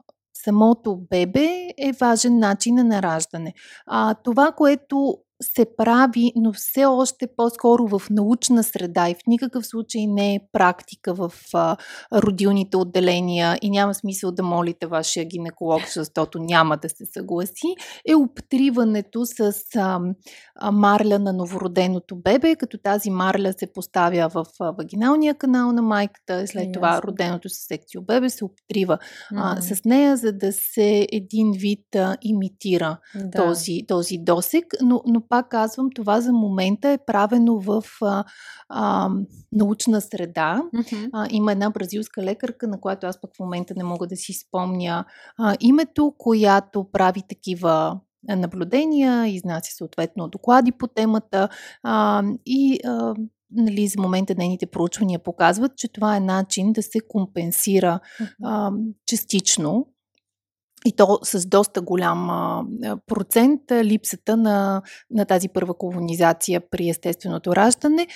самото 0.46 1.00
бебе 1.10 1.48
е 1.77 1.92
важен 2.00 2.39
начин 2.39 2.75
на 2.75 3.01
раждане. 3.01 3.54
А, 3.88 4.13
това, 4.13 4.51
което 4.51 5.18
се 5.42 5.65
прави, 5.77 6.32
но 6.36 6.54
все 6.54 6.86
още 6.86 7.27
по-скоро 7.38 7.88
в 7.88 8.01
научна 8.10 8.63
среда 8.63 9.10
и 9.10 9.13
в 9.13 9.27
никакъв 9.27 9.65
случай 9.65 10.08
не 10.08 10.36
е 10.36 10.39
практика 10.51 11.13
в 11.13 11.34
а, 11.54 11.77
родилните 12.13 12.77
отделения. 12.77 13.58
И 13.62 13.70
няма 13.70 13.94
смисъл 13.94 14.32
да 14.32 14.44
молите 14.44 14.88
вашия 14.88 15.25
гинеколог, 15.25 15.82
защото 15.94 16.39
няма 16.39 16.77
да 16.77 16.89
се 16.89 17.06
съгласи, 17.06 17.75
е 18.08 18.15
обтриването 18.15 19.25
с 19.25 19.54
а, 19.75 20.00
а, 20.56 20.72
марля 20.72 21.20
на 21.20 21.34
новороденото 21.34 22.15
бебе, 22.15 22.56
като 22.56 22.77
тази 22.77 23.10
марля 23.10 23.54
се 23.58 23.74
поставя 23.74 24.30
в 24.30 24.46
а, 24.60 24.72
вагиналния 24.72 25.36
канал 25.36 25.72
на 25.72 25.82
майката 25.82 26.44
и 26.44 26.48
след 26.48 26.74
това 26.74 27.01
роденото 27.01 27.50
с 27.50 27.68
секцио 27.68 28.01
бебе 28.01 28.30
се 28.30 28.46
обтрива 28.46 28.98
а, 29.36 29.62
с 29.62 29.86
нея, 29.86 30.18
за 30.18 30.34
да 30.34 30.54
се 30.54 31.08
един 31.12 31.51
вид 31.51 31.96
а, 31.96 32.18
имитира 32.22 32.98
да. 33.15 33.32
този, 33.32 33.80
този 33.88 34.18
досек, 34.18 34.65
но, 34.82 35.01
но 35.08 35.22
пак 35.29 35.50
казвам, 35.50 35.89
това 35.96 36.22
за 36.22 36.34
момента 36.34 36.89
е 36.89 36.98
правено 36.98 37.60
в 37.60 37.84
а, 38.01 38.24
а, 38.70 39.10
научна 39.51 40.01
среда. 40.01 40.62
Mm-hmm. 40.74 41.10
А, 41.13 41.27
има 41.32 41.51
една 41.51 41.70
бразилска 41.70 42.24
лекарка, 42.24 42.67
на 42.67 42.82
която 42.82 43.08
аз 43.08 43.22
пък 43.22 43.36
в 43.36 43.39
момента 43.39 43.74
не 43.77 43.84
мога 43.84 44.08
да 44.08 44.15
си 44.15 44.34
спомня 44.34 45.05
а, 45.38 45.55
името, 45.60 46.13
която 46.17 46.84
прави 46.91 47.22
такива 47.29 48.00
наблюдения, 48.29 49.27
изнася 49.27 49.72
съответно 49.75 50.27
доклади 50.27 50.72
по 50.72 50.88
темата 50.88 51.50
а, 51.84 52.24
и 52.46 52.79
а, 52.86 53.13
нали, 53.51 53.88
за 53.88 54.01
момента 54.01 54.36
нейните 54.38 54.65
проучвания 54.65 55.20
показват, 55.20 55.77
че 55.77 55.88
това 55.88 56.15
е 56.15 56.20
начин 56.20 56.74
да 56.74 56.84
се 56.84 57.00
компенсира 57.08 58.00
а, 58.44 58.72
частично 59.05 59.88
и 60.86 60.96
то 60.96 61.20
с 61.24 61.48
доста 61.48 61.82
голям 61.82 62.30
процент 63.08 63.62
липсата 63.72 64.38
на, 64.38 64.82
на 65.12 65.25
тази 65.25 65.50
първа 65.50 65.74
колонизация 65.74 66.62
при 66.72 66.89
естественото 66.89 67.56
раждане. 67.56 68.08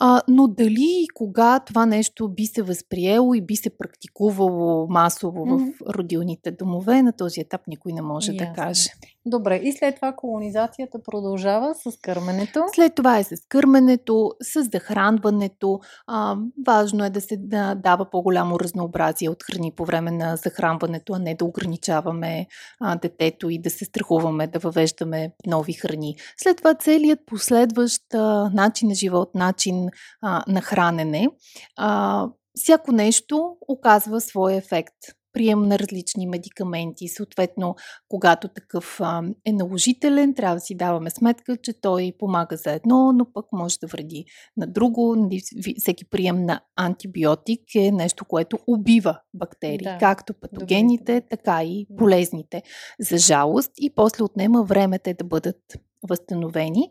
А, 0.00 0.22
но 0.28 0.48
дали 0.48 0.86
и 1.02 1.08
кога 1.14 1.60
това 1.60 1.86
нещо 1.86 2.28
би 2.28 2.46
се 2.46 2.62
възприело 2.62 3.34
и 3.34 3.40
би 3.40 3.56
се 3.56 3.70
практикувало 3.78 4.86
масово 4.90 5.46
mm-hmm. 5.46 5.74
в 5.76 5.94
родилните 5.94 6.50
домове, 6.50 7.02
на 7.02 7.12
този 7.12 7.40
етап 7.40 7.60
никой 7.66 7.92
не 7.92 8.02
може 8.02 8.32
Ясно. 8.32 8.46
да 8.46 8.62
каже. 8.62 8.90
Добре, 9.26 9.56
и 9.56 9.72
след 9.72 9.94
това 9.94 10.12
колонизацията 10.12 10.98
продължава 11.02 11.74
с 11.74 11.96
кърменето? 12.02 12.64
След 12.74 12.94
това 12.94 13.18
е 13.18 13.24
с 13.24 13.36
кърменето, 13.48 14.32
с 14.42 14.62
захранването. 14.62 15.80
А, 16.06 16.36
важно 16.66 17.04
е 17.04 17.10
да 17.10 17.20
се 17.20 17.36
да, 17.36 17.74
дава 17.74 18.10
по-голямо 18.10 18.60
разнообразие 18.60 19.30
от 19.30 19.42
храни 19.42 19.72
по 19.76 19.84
време 19.84 20.10
на 20.10 20.36
захранването, 20.36 21.12
а 21.12 21.18
не 21.18 21.34
да 21.34 21.44
ограничаваме 21.44 22.15
а, 22.24 22.96
детето 22.96 23.50
и 23.50 23.58
да 23.58 23.70
се 23.70 23.84
страхуваме 23.84 24.46
да 24.46 24.58
въвеждаме 24.58 25.30
нови 25.46 25.72
храни. 25.72 26.16
След 26.36 26.56
това 26.56 26.74
целият 26.74 27.20
последващ 27.26 28.02
а, 28.14 28.50
начин 28.54 28.88
на 28.88 28.94
живот, 28.94 29.34
начин 29.34 29.88
а, 30.22 30.44
на 30.48 30.60
хранене, 30.60 31.28
а, 31.76 32.26
всяко 32.54 32.92
нещо 32.92 33.56
оказва 33.68 34.20
своя 34.20 34.56
ефект 34.56 34.94
прием 35.36 35.62
на 35.62 35.78
различни 35.78 36.26
медикаменти. 36.26 37.08
Съответно, 37.08 37.74
когато 38.08 38.48
такъв 38.48 39.00
е 39.44 39.52
наложителен, 39.52 40.34
трябва 40.34 40.56
да 40.56 40.60
си 40.60 40.74
даваме 40.74 41.10
сметка, 41.10 41.56
че 41.56 41.80
той 41.80 42.12
помага 42.18 42.56
за 42.56 42.72
едно, 42.72 43.12
но 43.12 43.32
пък 43.32 43.46
може 43.52 43.78
да 43.78 43.86
вреди 43.86 44.24
на 44.56 44.66
друго. 44.66 45.16
Нали, 45.16 45.40
всеки 45.78 46.04
прием 46.04 46.44
на 46.44 46.60
антибиотик 46.76 47.60
е 47.74 47.90
нещо, 47.90 48.24
което 48.24 48.58
убива 48.66 49.18
бактерии, 49.34 49.78
да. 49.78 49.98
както 49.98 50.34
патогените, 50.34 51.14
Добре. 51.14 51.26
така 51.30 51.64
и 51.64 51.86
полезните. 51.96 52.62
За 53.00 53.18
жалост 53.18 53.72
и 53.80 53.94
после 53.94 54.24
отнема 54.24 54.62
време 54.62 54.98
те 54.98 55.14
да 55.14 55.24
бъдат 55.24 55.60
възстановени. 56.08 56.90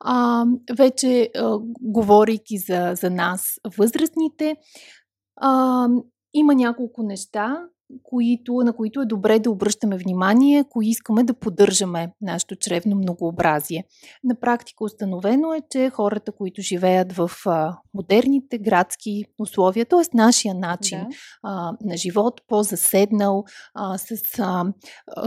А, 0.00 0.44
вече 0.76 1.30
а, 1.36 1.58
говорейки 1.80 2.58
за, 2.58 2.92
за 2.94 3.10
нас, 3.10 3.60
възрастните, 3.78 4.56
а, 5.36 5.88
има 6.34 6.54
няколко 6.54 7.02
неща, 7.02 7.58
които, 8.02 8.52
на 8.52 8.72
които 8.72 9.00
е 9.00 9.06
добре 9.06 9.38
да 9.38 9.50
обръщаме 9.50 9.98
внимание, 9.98 10.58
ако 10.58 10.82
искаме 10.82 11.24
да 11.24 11.34
поддържаме 11.34 12.12
нашето 12.20 12.56
чревно 12.56 12.96
многообразие. 12.96 13.84
На 14.24 14.34
практика 14.34 14.84
установено 14.84 15.54
е, 15.54 15.62
че 15.70 15.90
хората, 15.90 16.32
които 16.32 16.62
живеят 16.62 17.12
в 17.12 17.30
а, 17.46 17.76
модерните 17.94 18.58
градски 18.58 19.24
условия, 19.38 19.86
т.е. 19.86 20.16
нашия 20.16 20.54
начин 20.54 20.98
да. 20.98 21.08
а, 21.42 21.72
на 21.84 21.96
живот, 21.96 22.40
по-заседнал, 22.48 23.44
а, 23.74 23.98
с 23.98 24.16
а, 24.38 24.64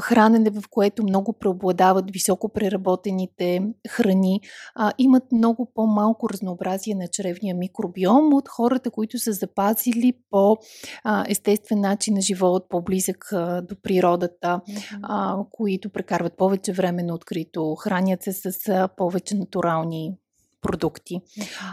хранене, 0.02 0.50
в 0.50 0.64
което 0.70 1.04
много 1.04 1.34
преобладават 1.34 2.12
високо 2.12 2.50
преработените 2.50 3.62
храни, 3.90 4.42
а, 4.76 4.92
имат 4.98 5.32
много 5.32 5.72
по-малко 5.76 6.30
разнообразие 6.30 6.96
на 6.96 7.08
чревния 7.08 7.56
микробиом 7.56 8.34
от 8.34 8.48
хората, 8.48 8.92
които 8.92 9.20
са 9.20 9.34
запазили 9.34 10.14
по-естествен 10.30 11.82
начин 11.82 12.14
на 12.14 12.22
живот 12.22 12.49
живот, 12.50 12.70
по-близък 12.70 13.30
до 13.64 13.76
природата, 13.84 14.62
mm-hmm. 14.70 15.50
които 15.52 15.90
прекарват 15.90 16.38
повече 16.38 16.72
време 16.72 17.04
на 17.04 17.14
открито, 17.14 17.76
хранят 17.76 18.24
се 18.24 18.34
с 18.34 18.90
повече 18.98 19.36
натурални 19.36 20.14
продукти. 20.62 21.22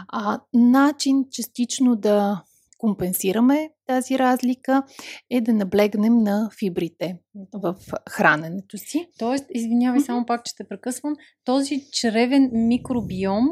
А, 0.07 0.39
начин 0.53 1.25
частично 1.31 1.95
да 1.95 2.43
компенсираме 2.77 3.69
тази 3.87 4.19
разлика 4.19 4.83
е 5.29 5.41
да 5.41 5.53
наблегнем 5.53 6.23
на 6.23 6.49
фибрите 6.59 7.17
в 7.53 7.75
храненето 8.09 8.77
си. 8.77 9.07
Тоест, 9.19 9.45
извинявай, 9.49 10.01
само 10.01 10.25
пак, 10.25 10.45
че 10.45 10.55
те 10.55 10.63
прекъсвам, 10.63 11.15
този 11.45 11.83
чревен 11.91 12.49
микробиом 12.53 13.47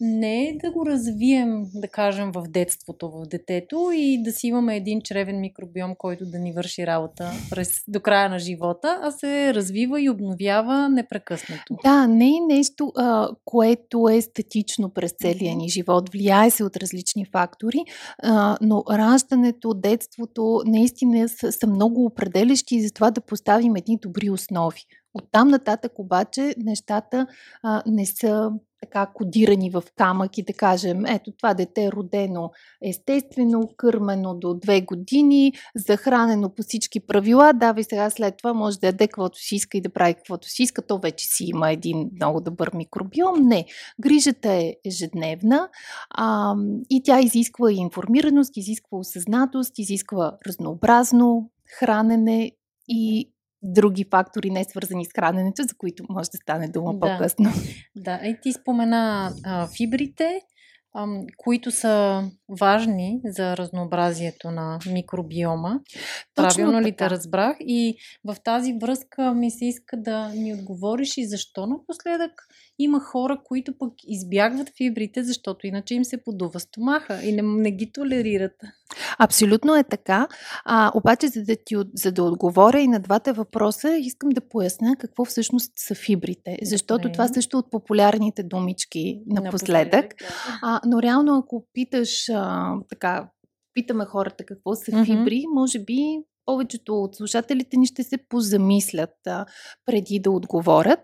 не 0.00 0.58
да 0.64 0.70
го 0.70 0.86
развием, 0.86 1.66
да 1.74 1.88
кажем, 1.88 2.32
в 2.32 2.42
детството, 2.48 3.10
в 3.10 3.26
детето 3.26 3.90
и 3.94 4.22
да 4.22 4.32
си 4.32 4.46
имаме 4.46 4.76
един 4.76 5.00
чревен 5.00 5.40
микробиом, 5.40 5.94
който 5.98 6.26
да 6.26 6.38
ни 6.38 6.52
върши 6.52 6.86
работа 6.86 7.30
през, 7.50 7.82
до 7.88 8.00
края 8.00 8.28
на 8.28 8.38
живота, 8.38 9.00
а 9.02 9.10
се 9.10 9.54
развива 9.54 10.00
и 10.00 10.10
обновява 10.10 10.88
непрекъснато. 10.88 11.76
Да, 11.84 12.06
не 12.06 12.28
е 12.28 12.54
нещо, 12.54 12.92
а, 12.96 13.28
което 13.44 14.08
е 14.08 14.20
статично 14.20 14.90
през 14.90 15.12
целия 15.12 15.56
ни 15.56 15.68
живот. 15.68 16.10
Влияе 16.12 16.50
се 16.50 16.64
от 16.64 16.76
различни 16.76 17.24
фактори, 17.24 17.84
а, 18.22 18.56
но 18.60 18.84
раждането, 18.90 19.74
детството 19.74 20.62
наистина 20.66 21.28
са, 21.28 21.52
са 21.52 21.66
много 21.66 22.04
определящи 22.04 22.82
за 22.82 22.90
това 22.90 23.10
да 23.10 23.20
поставим 23.20 23.76
едни 23.76 23.98
добри 24.02 24.30
основи. 24.30 24.80
Оттам 25.14 25.48
нататък 25.48 25.98
обаче 25.98 26.54
нещата 26.58 27.26
а, 27.62 27.82
не 27.86 28.06
са 28.06 28.50
така 28.84 29.06
кодирани 29.14 29.70
в 29.70 29.82
камък 29.96 30.38
и 30.38 30.42
да 30.42 30.52
кажем, 30.52 31.06
ето 31.06 31.32
това 31.32 31.54
дете 31.54 31.84
е 31.84 31.92
родено 31.92 32.50
естествено, 32.82 33.68
кърмено 33.76 34.34
до 34.34 34.54
две 34.54 34.80
години, 34.80 35.52
захранено 35.76 36.54
по 36.54 36.62
всички 36.62 37.00
правила, 37.00 37.52
да, 37.52 37.74
и 37.78 37.84
сега 37.84 38.10
след 38.10 38.36
това 38.36 38.52
може 38.52 38.78
да 38.78 38.86
яде 38.86 39.06
каквото 39.06 39.38
си 39.38 39.54
иска 39.54 39.78
и 39.78 39.80
да 39.80 39.92
прави 39.92 40.14
каквото 40.14 40.48
си 40.48 40.62
иска, 40.62 40.82
то 40.82 40.98
вече 40.98 41.26
си 41.26 41.44
има 41.44 41.72
един 41.72 42.10
много 42.14 42.40
добър 42.40 42.70
микробиом. 42.74 43.48
Не, 43.48 43.64
грижата 44.00 44.52
е 44.52 44.74
ежедневна 44.84 45.68
а, 46.10 46.54
и 46.90 47.02
тя 47.02 47.20
изисква 47.20 47.72
и 47.72 47.76
информираност, 47.76 48.56
изисква 48.56 48.98
осъзнатост, 48.98 49.78
изисква 49.78 50.36
разнообразно 50.46 51.50
хранене 51.78 52.52
и 52.88 53.33
други 53.64 54.04
фактори, 54.10 54.50
не 54.50 54.64
свързани 54.64 55.04
с 55.04 55.08
храненето, 55.16 55.62
за 55.62 55.74
които 55.78 56.04
може 56.08 56.30
да 56.30 56.38
стане 56.38 56.68
дума 56.68 56.94
да. 56.94 57.00
по-късно. 57.00 57.50
Да, 57.96 58.20
и 58.24 58.38
ти 58.42 58.52
спомена 58.52 59.32
а, 59.44 59.66
фибрите, 59.76 60.40
а, 60.94 61.06
които 61.36 61.70
са 61.70 62.24
важни 62.60 63.20
за 63.24 63.56
разнообразието 63.56 64.50
на 64.50 64.78
микробиома. 64.92 65.80
Точно 66.34 66.48
Правилно 66.48 66.78
така. 66.78 66.88
ли 66.88 66.96
те 66.96 67.10
разбрах? 67.10 67.56
И 67.60 67.96
в 68.24 68.36
тази 68.44 68.74
връзка 68.82 69.34
ми 69.34 69.50
се 69.50 69.64
иска 69.64 69.96
да 69.96 70.28
ни 70.28 70.54
отговориш 70.54 71.16
и 71.16 71.26
защо 71.26 71.66
напоследък 71.66 72.32
има 72.78 73.00
хора, 73.00 73.40
които 73.44 73.78
пък 73.78 73.92
избягват 74.06 74.72
фибрите, 74.76 75.24
защото 75.24 75.66
иначе 75.66 75.94
им 75.94 76.04
се 76.04 76.24
подува 76.24 76.60
стомаха 76.60 77.22
и 77.22 77.32
не, 77.32 77.42
не 77.42 77.70
ги 77.70 77.92
толерират. 77.92 78.52
Абсолютно 79.18 79.76
е 79.76 79.84
така. 79.84 80.28
А, 80.64 80.92
обаче, 80.94 81.28
за 81.28 81.44
да, 81.44 81.56
ти, 81.64 81.76
за 81.94 82.12
да 82.12 82.24
отговоря 82.24 82.80
и 82.80 82.88
на 82.88 83.00
двата 83.00 83.32
въпроса, 83.32 83.96
искам 83.96 84.30
да 84.30 84.40
поясня 84.40 84.96
какво 84.98 85.24
всъщност 85.24 85.72
са 85.76 85.94
фибрите. 85.94 86.58
Защото 86.62 87.02
Добре. 87.02 87.12
това 87.12 87.28
също 87.28 87.58
от 87.58 87.70
популярните 87.70 88.42
думички 88.42 89.22
напоследък. 89.26 89.44
напоследък 89.44 90.14
да. 90.18 90.58
а, 90.62 90.80
но 90.86 91.02
реално, 91.02 91.38
ако 91.38 91.66
питаш 91.72 92.28
а, 92.28 92.74
така, 92.88 93.28
питаме 93.74 94.04
хората 94.04 94.44
какво 94.44 94.74
са 94.74 94.92
mm-hmm. 94.92 95.04
фибри, 95.04 95.44
може 95.54 95.78
би 95.78 96.18
повечето 96.44 97.02
от 97.02 97.14
слушателите 97.14 97.76
ни 97.76 97.86
ще 97.86 98.02
се 98.02 98.18
позамислят 98.28 99.26
а, 99.26 99.46
преди 99.86 100.20
да 100.20 100.30
отговорят. 100.30 101.00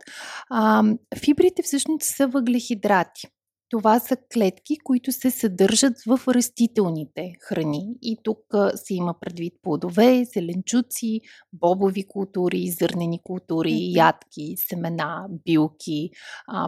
А, 0.50 0.84
фибрите 1.24 1.62
всъщност 1.62 2.16
са 2.16 2.26
въглехидрати. 2.26 3.28
Това 3.70 3.98
са 3.98 4.16
клетки, 4.34 4.78
които 4.84 5.12
се 5.12 5.30
съдържат 5.30 5.92
в 6.06 6.20
растителните 6.28 7.32
храни. 7.40 7.86
И 8.02 8.16
тук 8.22 8.38
се 8.74 8.94
има 8.94 9.14
предвид 9.20 9.54
плодове, 9.62 10.24
зеленчуци, 10.34 11.20
бобови 11.52 12.04
култури, 12.08 12.70
зърнени 12.70 13.20
култури, 13.22 13.92
ядки, 13.94 14.54
семена, 14.56 15.26
билки, 15.44 16.10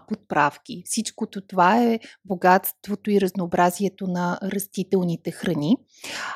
подправки. 0.09 0.82
Всичкото 0.87 1.40
това 1.40 1.82
е 1.85 1.99
богатството 2.25 3.11
и 3.11 3.21
разнообразието 3.21 4.06
на 4.06 4.38
растителните 4.42 5.30
храни. 5.30 5.76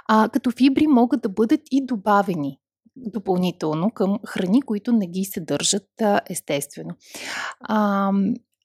А, 0.08 0.28
като 0.28 0.50
фибри 0.50 0.86
могат 0.86 1.22
да 1.22 1.28
бъдат 1.28 1.60
и 1.70 1.86
добавени 1.86 2.58
допълнително 2.96 3.90
към 3.90 4.18
храни, 4.26 4.62
които 4.62 4.92
не 4.92 5.06
ги 5.06 5.24
съдържат 5.24 5.88
естествено. 6.30 6.90
А, 7.60 8.12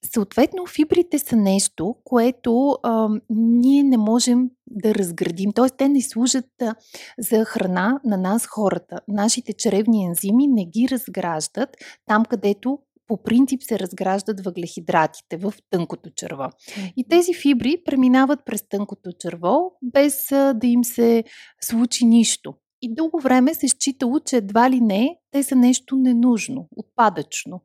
Съответно, 0.04 0.66
фибрите 0.66 1.18
са 1.18 1.36
нещо, 1.36 1.96
което 2.04 2.78
а, 2.82 3.08
ние 3.30 3.82
не 3.82 3.96
можем 3.96 4.50
да 4.66 4.94
разградим. 4.94 5.52
Т.е. 5.52 5.70
те 5.76 5.88
не 5.88 6.02
служат 6.02 6.62
а, 6.62 6.74
за 7.18 7.44
храна 7.44 8.00
на 8.04 8.16
нас 8.16 8.46
хората. 8.46 9.00
Нашите 9.08 9.52
чревни 9.52 10.04
ензими 10.04 10.46
не 10.46 10.64
ги 10.64 10.88
разграждат 10.90 11.68
там, 12.06 12.24
където 12.24 12.78
по 13.06 13.22
принцип 13.22 13.62
се 13.62 13.78
разграждат 13.78 14.40
въглехидратите 14.40 15.36
в 15.36 15.54
тънкото 15.70 16.10
черво. 16.10 16.48
И 16.96 17.04
тези 17.08 17.34
фибри 17.34 17.82
преминават 17.84 18.40
през 18.46 18.68
тънкото 18.68 19.12
черво, 19.12 19.72
без 19.82 20.32
а, 20.32 20.54
да 20.54 20.66
им 20.66 20.84
се 20.84 21.24
случи 21.60 22.04
нищо. 22.04 22.54
И 22.82 22.94
дълго 22.94 23.20
време 23.20 23.54
се 23.54 23.68
считало, 23.68 24.20
че 24.20 24.36
едва 24.36 24.70
ли 24.70 24.80
не 24.80 25.16
те 25.30 25.42
са 25.42 25.56
нещо 25.56 25.96
ненужно, 25.96 26.68
отпадъчно. 26.76 27.60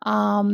А, 0.00 0.44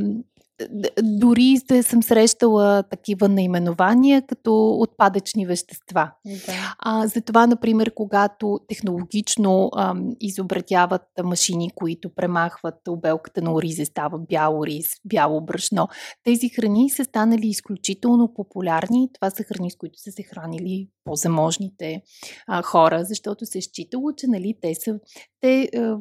дори 1.02 1.56
да 1.68 1.82
съм 1.82 2.02
срещала 2.02 2.82
такива 2.82 3.28
наименования 3.28 4.26
като 4.26 4.70
отпадъчни 4.70 5.46
вещества. 5.46 6.10
Да. 6.26 6.74
А, 6.78 7.06
затова, 7.06 7.46
например, 7.46 7.94
когато 7.94 8.60
технологично 8.68 9.70
а, 9.74 9.94
изобретяват 10.20 11.02
машини, 11.24 11.70
които 11.74 12.14
премахват 12.14 12.88
обелката 12.88 13.42
на 13.42 13.52
оризе, 13.52 13.84
става 13.84 14.18
бял 14.18 14.58
ориз, 14.58 14.86
бяло 15.04 15.40
брашно, 15.40 15.88
тези 16.24 16.48
храни 16.48 16.90
са 16.90 17.04
станали 17.04 17.46
изключително 17.46 18.34
популярни. 18.34 19.10
Това 19.12 19.30
са 19.30 19.42
храни, 19.42 19.70
с 19.70 19.76
които 19.76 19.98
са 19.98 20.12
се 20.12 20.22
хранили 20.22 20.88
по-заможните 21.04 22.02
а, 22.46 22.62
хора, 22.62 23.04
защото 23.04 23.46
се 23.46 23.58
е 23.58 23.62
считало, 23.62 24.12
че 24.12 24.26
нали, 24.26 24.54
те 24.62 24.74
са 24.74 24.98
те, 25.40 25.68
а, 25.76 25.96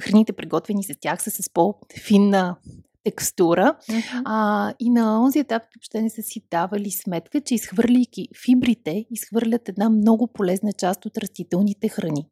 храните 0.00 0.32
приготвени 0.32 0.84
с 0.84 0.94
тях 1.00 1.22
са 1.22 1.30
с 1.30 1.50
по-финна 1.50 2.56
текстура. 3.04 3.76
Uh-huh. 3.88 4.22
А, 4.24 4.74
и 4.80 4.90
на 4.90 5.22
онзи 5.22 5.38
етап 5.38 5.62
въобще 5.76 6.02
не 6.02 6.10
са 6.10 6.22
си 6.22 6.46
давали 6.50 6.90
сметка, 6.90 7.40
че 7.40 7.54
изхвърляйки 7.54 8.28
фибрите, 8.44 9.06
изхвърлят 9.10 9.68
една 9.68 9.90
много 9.90 10.26
полезна 10.32 10.72
част 10.72 11.06
от 11.06 11.18
растителните 11.18 11.88
храни. 11.88 12.26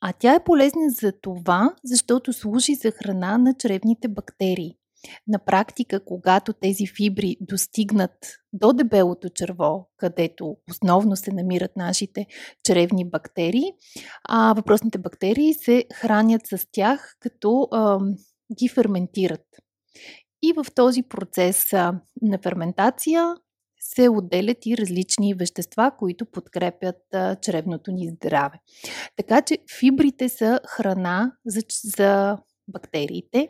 А 0.00 0.12
тя 0.12 0.34
е 0.34 0.44
полезна 0.44 0.90
за 0.90 1.12
това, 1.22 1.74
защото 1.84 2.32
служи 2.32 2.74
за 2.74 2.90
храна 2.90 3.38
на 3.38 3.54
чревните 3.54 4.08
бактерии. 4.08 4.74
На 5.28 5.38
практика, 5.38 6.04
когато 6.04 6.52
тези 6.52 6.86
фибри 6.96 7.36
достигнат 7.40 8.12
до 8.52 8.72
дебелото 8.72 9.28
черво, 9.28 9.88
където 9.96 10.56
основно 10.70 11.16
се 11.16 11.32
намират 11.32 11.76
нашите 11.76 12.26
чревни 12.64 13.10
бактерии, 13.10 13.72
а 14.28 14.52
въпросните 14.52 14.98
бактерии 14.98 15.54
се 15.54 15.84
хранят 15.94 16.42
с 16.46 16.66
тях, 16.72 17.16
като 17.20 17.68
а, 17.72 17.98
ги 18.58 18.68
ферментират. 18.68 19.44
И 20.42 20.52
в 20.52 20.66
този 20.74 21.02
процес 21.02 21.72
на 22.22 22.38
ферментация 22.42 23.34
се 23.80 24.08
отделят 24.08 24.66
и 24.66 24.76
различни 24.76 25.34
вещества, 25.34 25.92
които 25.98 26.26
подкрепят 26.26 26.96
чревното 27.42 27.90
ни 27.90 28.08
здраве. 28.08 28.58
Така 29.16 29.42
че 29.42 29.58
фибрите 29.78 30.28
са 30.28 30.60
храна 30.66 31.32
за, 31.46 31.60
за 31.96 32.38
бактериите. 32.68 33.48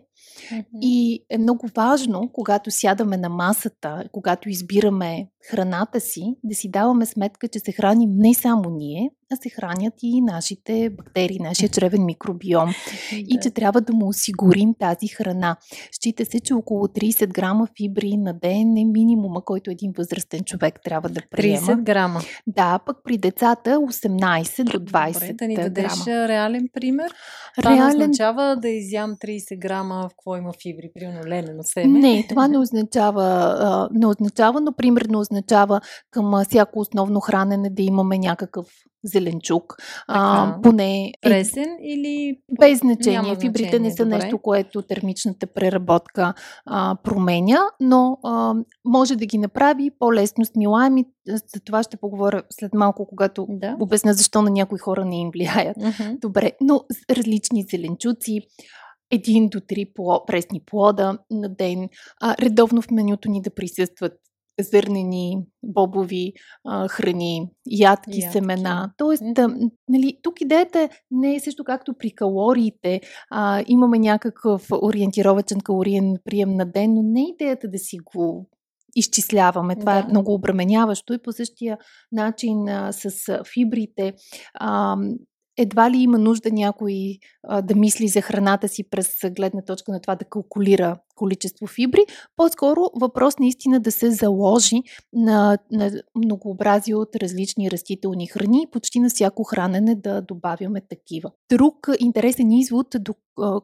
Mm-hmm. 0.52 0.64
И 0.80 1.24
е 1.30 1.38
много 1.38 1.68
важно, 1.76 2.30
когато 2.32 2.70
сядаме 2.70 3.16
на 3.16 3.28
масата, 3.28 4.04
когато 4.12 4.48
избираме 4.48 5.28
храната 5.50 6.00
си, 6.00 6.34
да 6.44 6.54
си 6.54 6.70
даваме 6.70 7.06
сметка, 7.06 7.48
че 7.48 7.58
се 7.58 7.72
храним 7.72 8.10
не 8.16 8.34
само 8.34 8.70
ние, 8.70 9.10
а 9.32 9.36
се 9.36 9.48
хранят 9.48 9.94
и 10.02 10.20
нашите 10.20 10.90
бактерии, 10.90 11.38
нашия 11.40 11.68
чревен 11.68 12.04
микробиом. 12.04 12.70
И 13.12 13.38
че 13.42 13.50
трябва 13.50 13.80
да 13.80 13.92
му 13.92 14.08
осигурим 14.08 14.74
тази 14.74 15.08
храна. 15.08 15.56
Счита 15.92 16.24
се, 16.24 16.40
че 16.40 16.54
около 16.54 16.86
30 16.86 17.26
грама 17.26 17.68
фибри 17.76 18.16
на 18.16 18.32
ден 18.32 18.76
е 18.76 18.84
минимума, 18.84 19.44
който 19.44 19.70
един 19.70 19.92
възрастен 19.96 20.40
човек 20.44 20.80
трябва 20.84 21.08
да 21.08 21.20
приема. 21.30 21.66
30 21.66 21.82
грама? 21.82 22.20
Да, 22.46 22.78
пък 22.86 22.96
при 23.04 23.18
децата 23.18 23.70
18 23.70 24.64
до 24.64 24.78
20 24.78 25.12
Добре, 25.12 25.32
да 25.32 25.48
ни 25.48 25.56
дадеш 25.56 25.92
грама. 26.04 26.28
реален 26.28 26.68
пример? 26.72 27.12
Това 27.56 27.70
реален... 27.70 27.88
означава 27.88 28.56
да 28.56 28.68
изям 28.68 29.16
30 29.16 29.58
грама 29.58 30.07
в 30.08 30.12
какво 30.12 30.36
има 30.36 30.52
фибри, 30.62 30.90
примерно 30.94 31.20
ленено 31.26 31.62
семе. 31.62 31.98
Не, 31.98 32.26
това 32.28 32.48
не 32.48 32.58
означава, 32.58 33.88
не 33.92 34.06
означава, 34.06 34.60
но 34.60 34.72
примерно 34.72 35.18
означава 35.18 35.80
към 36.10 36.44
всяко 36.48 36.80
основно 36.80 37.20
хранене 37.20 37.70
да 37.70 37.82
имаме 37.82 38.18
някакъв 38.18 38.66
зеленчук. 39.04 39.76
А, 40.06 40.56
поне. 40.62 41.06
Е 41.06 41.12
Пресен 41.22 41.76
или. 41.82 42.38
Без 42.60 42.78
значение. 42.78 43.20
значение. 43.20 43.36
Фибрите 43.40 43.78
не 43.78 43.90
са 43.90 44.04
добре. 44.04 44.18
нещо, 44.18 44.38
което 44.38 44.82
термичната 44.82 45.46
преработка 45.46 46.34
а, 46.66 46.96
променя, 47.02 47.58
но 47.80 48.18
а, 48.24 48.54
може 48.84 49.16
да 49.16 49.26
ги 49.26 49.38
направи 49.38 49.90
по-лесно 49.98 50.44
смилаеми. 50.44 51.04
За 51.26 51.60
това 51.64 51.82
ще 51.82 51.96
поговоря 51.96 52.42
след 52.50 52.74
малко, 52.74 53.06
когато 53.06 53.46
да. 53.50 53.76
обясня 53.80 54.14
защо 54.14 54.42
на 54.42 54.50
някои 54.50 54.78
хора 54.78 55.04
не 55.04 55.20
им 55.20 55.30
влияят. 55.32 55.76
Uh-huh. 55.76 56.20
Добре, 56.20 56.52
но 56.60 56.84
различни 57.10 57.66
зеленчуци 57.70 58.40
един 59.10 59.48
до 59.48 59.60
три 59.60 59.92
пресни 60.26 60.60
плода 60.66 61.18
на 61.30 61.48
ден, 61.48 61.88
а, 62.20 62.36
редовно 62.42 62.82
в 62.82 62.90
менюто 62.90 63.30
ни 63.30 63.42
да 63.42 63.54
присъстват 63.54 64.12
зърнени, 64.60 65.38
бобови 65.62 66.32
а, 66.64 66.88
храни, 66.88 67.50
ядки, 67.66 68.20
ядки. 68.20 68.32
семена. 68.32 68.92
Тоест, 68.96 69.22
mm-hmm. 69.22 69.70
нали, 69.88 70.18
тук 70.22 70.40
идеята 70.40 70.88
не 71.10 71.34
е 71.34 71.40
също 71.40 71.64
както 71.64 71.94
при 71.98 72.10
калориите. 72.10 73.00
А, 73.30 73.64
имаме 73.66 73.98
някакъв 73.98 74.66
ориентировачен 74.82 75.60
калориен 75.60 76.16
прием 76.24 76.54
на 76.54 76.66
ден, 76.66 76.94
но 76.94 77.02
не 77.02 77.20
е 77.20 77.28
идеята 77.34 77.68
да 77.68 77.78
си 77.78 77.98
го 77.98 78.48
изчисляваме. 78.96 79.76
Това 79.76 79.98
е 79.98 80.02
да. 80.02 80.08
е 80.08 80.10
много 80.10 80.34
обременяващо 80.34 81.12
и 81.12 81.22
по 81.22 81.32
същия 81.32 81.78
начин 82.12 82.68
а, 82.68 82.92
с 82.92 83.40
фибрите. 83.54 84.14
А, 84.54 84.96
едва 85.58 85.90
ли 85.90 85.98
има 85.98 86.18
нужда 86.18 86.50
някой 86.52 87.18
а, 87.42 87.62
да 87.62 87.74
мисли 87.74 88.08
за 88.08 88.20
храната 88.20 88.68
си 88.68 88.90
през 88.90 89.14
гледна 89.36 89.62
точка 89.62 89.92
на 89.92 90.00
това 90.00 90.14
да 90.14 90.24
калкулира 90.24 90.96
количество 91.18 91.66
фибри. 91.66 92.00
По-скоро 92.36 92.80
въпрос 93.00 93.38
наистина 93.38 93.80
да 93.80 93.92
се 93.92 94.10
заложи 94.10 94.82
на, 95.12 95.58
на 95.72 95.90
многообразие 96.16 96.94
от 96.94 97.16
различни 97.16 97.70
растителни 97.70 98.26
храни 98.26 98.62
и 98.62 98.70
почти 98.70 99.00
на 99.00 99.08
всяко 99.08 99.44
хранене 99.44 99.94
да 99.94 100.22
добавяме 100.22 100.80
такива. 100.80 101.30
Друг 101.50 101.88
интересен 102.00 102.52
извод, 102.52 102.86
до 103.00 103.14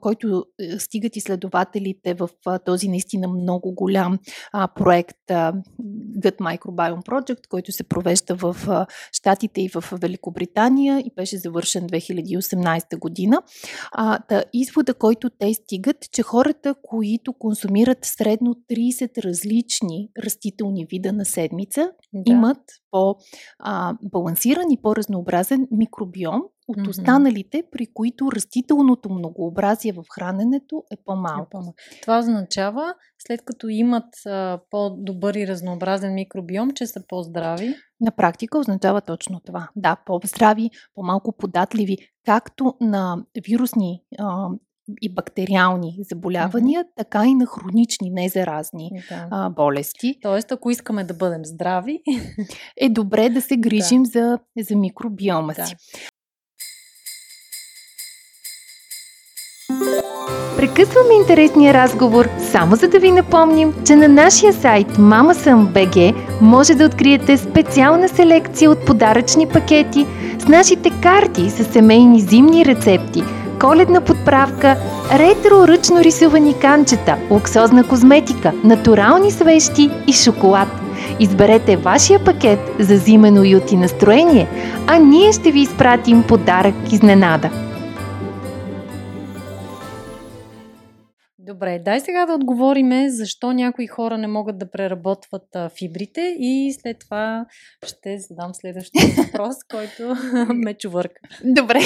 който 0.01 0.45
е, 0.61 0.79
стигат 0.79 1.17
изследователите 1.17 2.15
в 2.15 2.29
този 2.65 2.89
наистина 2.89 3.29
много 3.29 3.73
голям 3.75 4.19
проект 4.75 5.17
Gut 6.19 6.37
Microbiome 6.37 7.07
Project, 7.07 7.47
който 7.49 7.73
се 7.73 7.85
провежда 7.85 8.35
в 8.35 8.57
Штатите 9.13 9.61
и 9.63 9.69
в 9.69 9.85
Великобритания 9.93 11.01
и 11.01 11.11
беше 11.17 11.39
завършен 11.39 11.89
2018 11.89 12.99
година. 12.99 13.43
Извода, 14.53 14.95
който 14.95 15.31
те 15.31 15.55
стигат, 15.55 16.11
че 16.13 16.23
хората, 16.23 16.75
които 16.83 17.33
консумират 17.45 17.99
средно 18.03 18.55
30 18.71 19.25
различни 19.25 20.09
растителни 20.25 20.87
вида 20.91 21.13
на 21.13 21.25
седмица, 21.25 21.91
да. 22.13 22.33
имат 22.33 22.59
по-балансиран 22.91 24.71
и 24.71 24.83
по-разнообразен 24.83 25.69
микробиом 25.71 26.43
от 26.69 26.77
mm-hmm. 26.77 26.89
останалите, 26.89 27.63
при 27.71 27.87
които 27.95 28.33
растителното 28.33 29.11
многообразие 29.11 29.93
в 29.93 30.05
храненето 30.15 30.83
е 30.93 30.97
по-малко. 31.05 31.75
Е 31.93 32.01
Това 32.01 32.19
означава, 32.19 32.95
след 33.27 33.45
като 33.45 33.69
имат 33.69 34.27
а, 34.27 34.61
по-добър 34.71 35.35
и 35.35 35.47
разнообразен 35.47 36.15
микробиом, 36.15 36.71
че 36.71 36.87
са 36.87 37.03
по-здрави? 37.09 37.75
На 38.01 38.11
практика 38.11 38.59
означава 38.59 39.01
точно 39.01 39.41
това. 39.41 39.69
Да, 39.77 39.97
по-здрави, 40.07 40.71
по-малко 40.95 41.33
податливи, 41.33 41.97
както 42.27 42.75
на 42.81 43.25
вирусни 43.49 44.03
а, 44.19 44.49
и 45.03 45.15
бактериални 45.15 45.97
заболявания, 46.11 46.85
mm-hmm. 46.85 46.97
така 46.97 47.27
и 47.27 47.35
на 47.35 47.47
хронични, 47.47 48.11
незаразни 48.11 48.91
да. 49.09 49.29
а, 49.31 49.51
болести. 49.51 50.19
Тоест, 50.23 50.53
ако 50.53 50.71
искаме 50.71 51.05
да 51.05 51.15
бъдем 51.15 51.45
здрави, 51.45 52.01
е 52.77 52.89
добре 52.89 53.29
да 53.29 53.41
се 53.41 53.57
грижим 53.57 54.03
да. 54.03 54.11
За, 54.11 54.39
за 54.59 54.77
микробиома 54.77 55.53
да. 55.53 55.67
си. 55.67 55.77
Прекъсваме 60.57 61.15
интересния 61.15 61.75
разговор, 61.75 62.29
само 62.51 62.77
за 62.77 62.89
да 62.89 62.99
ви 62.99 63.11
напомним, 63.11 63.75
че 63.87 63.97
на 63.97 64.09
нашия 64.09 64.53
сайт 64.53 64.87
mamasam.bg 64.87 66.15
може 66.41 66.75
да 66.75 66.87
откриете 66.87 67.37
специална 67.37 68.09
селекция 68.09 68.71
от 68.71 68.87
подаръчни 68.87 69.49
пакети 69.49 70.07
с 70.39 70.49
нашите 70.49 70.91
карти 71.03 71.51
с 71.51 71.65
семейни 71.65 72.21
зимни 72.21 72.65
рецепти– 72.65 73.23
коледна 73.59 74.01
подправка, 74.01 74.77
ретро 75.13 75.69
ръчно 75.69 76.01
рисувани 76.01 76.59
канчета, 76.59 77.17
луксозна 77.31 77.89
козметика, 77.89 78.53
натурални 78.65 79.31
свещи 79.31 79.91
и 80.07 80.13
шоколад. 80.13 80.69
Изберете 81.21 81.77
вашия 81.77 82.25
пакет 82.25 82.59
за 82.79 82.97
зимен 82.97 83.39
уют 83.39 83.73
и 83.73 83.77
настроение, 83.77 84.49
а 84.87 84.99
ние 84.99 85.33
ще 85.33 85.53
ви 85.53 85.61
изпратим 85.61 86.25
подарък 86.29 86.93
изненада. 86.93 87.51
Добре, 91.39 91.79
дай 91.85 92.01
сега 92.01 92.27
да 92.27 92.35
отговориме 92.35 93.11
защо 93.11 93.53
някои 93.53 93.87
хора 93.87 94.19
не 94.19 94.27
могат 94.27 94.59
да 94.59 94.71
преработват 94.71 95.57
фибрите 95.79 96.37
и 96.39 96.75
след 96.81 96.99
това 96.99 97.47
ще 97.87 98.19
задам 98.19 98.55
следващия 98.55 99.07
въпрос, 99.25 99.57
който 99.71 100.17
ме 100.55 100.75
чувърка. 100.75 101.21
Добре. 101.45 101.81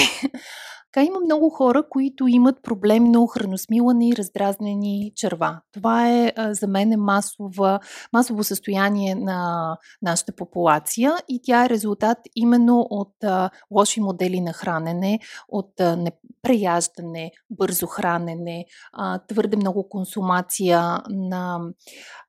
Така 0.92 1.04
има 1.04 1.20
много 1.20 1.50
хора, 1.50 1.84
които 1.90 2.26
имат 2.28 2.62
проблемно 2.62 3.26
храносмилане 3.26 4.08
и 4.08 4.16
раздразнени 4.16 5.12
черва. 5.16 5.60
Това 5.72 6.08
е 6.08 6.32
за 6.50 6.66
мен 6.66 6.92
е 6.92 6.96
масово 6.96 8.44
състояние 8.44 9.14
на 9.14 9.76
нашата 10.02 10.32
популация 10.32 11.12
и 11.28 11.40
тя 11.42 11.64
е 11.64 11.68
резултат 11.68 12.18
именно 12.36 12.86
от 12.90 13.24
а, 13.24 13.50
лоши 13.70 14.00
модели 14.00 14.40
на 14.40 14.52
хранене, 14.52 15.20
от 15.48 15.80
а, 15.80 15.96
непреяждане, 15.96 17.30
бързо 17.50 17.86
хранене, 17.86 18.64
а, 18.92 19.18
твърде 19.18 19.56
много 19.56 19.88
консумация 19.88 20.98
на, 21.10 21.60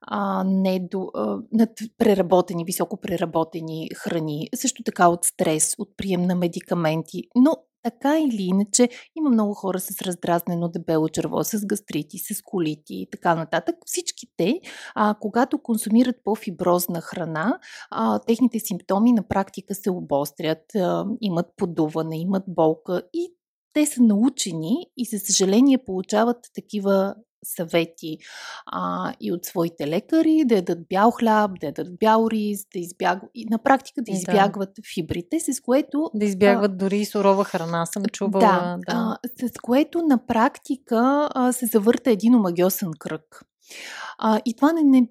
а, 0.02 0.44
недо, 0.44 1.12
а, 1.16 1.38
на 1.52 1.68
преработени, 1.98 2.66
високо 2.66 2.98
преработени 2.98 3.90
храни, 3.96 4.50
също 4.56 4.84
така 4.84 5.08
от 5.08 5.26
стрес, 5.26 5.76
от 5.78 5.90
прием 5.98 6.22
на 6.22 6.36
медикаменти. 6.36 7.24
Но 7.36 7.56
така 7.84 8.20
или 8.20 8.44
иначе, 8.44 8.90
има 9.16 9.30
много 9.30 9.54
хора 9.54 9.80
с 9.80 10.02
раздразнено 10.02 10.70
дебело 10.70 11.10
черво, 11.10 11.44
с 11.44 11.66
гастрити, 11.66 12.18
с 12.18 12.42
колити 12.42 12.96
и 12.96 13.08
така 13.12 13.36
нататък. 13.36 13.76
Всички 13.86 14.28
те, 14.38 14.62
а, 14.96 15.16
когато 15.20 15.60
консумират 15.60 16.16
по-фиброзна 16.24 17.02
храна, 17.02 17.60
а, 17.92 18.20
техните 18.20 18.60
симптоми 18.60 19.14
на 19.14 19.28
практика 19.28 19.76
се 19.76 19.92
обострят, 19.92 20.76
а, 20.76 21.06
имат 21.22 21.46
подуване, 21.58 22.20
имат 22.20 22.44
болка 22.48 23.02
и 23.14 23.34
те 23.74 23.86
са 23.86 24.04
научени 24.04 24.88
и 24.98 25.06
за 25.06 25.20
съжаление 25.20 25.78
получават 25.78 26.38
такива 26.56 27.16
съвети 27.46 28.18
а, 28.66 29.14
и 29.20 29.32
от 29.32 29.46
своите 29.46 29.88
лекари, 29.88 30.44
да 30.46 30.56
ядат 30.56 30.88
бял 30.90 31.12
хляб, 31.12 31.52
да 31.62 31.68
ядат 31.68 32.00
бял 32.00 32.28
рис, 32.32 32.66
да 32.74 32.80
избягват, 32.80 33.30
и 33.36 33.46
на 33.50 33.58
практика 33.58 34.02
да 34.02 34.12
избягват 34.12 34.70
да. 34.76 34.82
фибрите, 34.94 35.40
с 35.40 35.62
което... 35.62 36.12
Да 36.14 36.26
избягват 36.26 36.72
а, 36.72 36.76
дори 36.76 37.06
сурова 37.06 37.44
храна, 37.44 37.86
съм 37.86 38.06
чувала. 38.06 38.42
Да, 38.42 38.78
да. 38.94 39.18
А, 39.24 39.48
с 39.48 39.60
което 39.62 40.02
на 40.02 40.26
практика 40.26 41.30
а, 41.36 41.52
се 41.52 41.66
завърта 41.66 42.12
един 42.12 42.36
омагиосен 42.36 42.92
кръг. 43.00 43.46
А, 44.18 44.42
и 44.46 44.56
това 44.56 44.74
не, 44.74 44.84
не, 44.84 45.08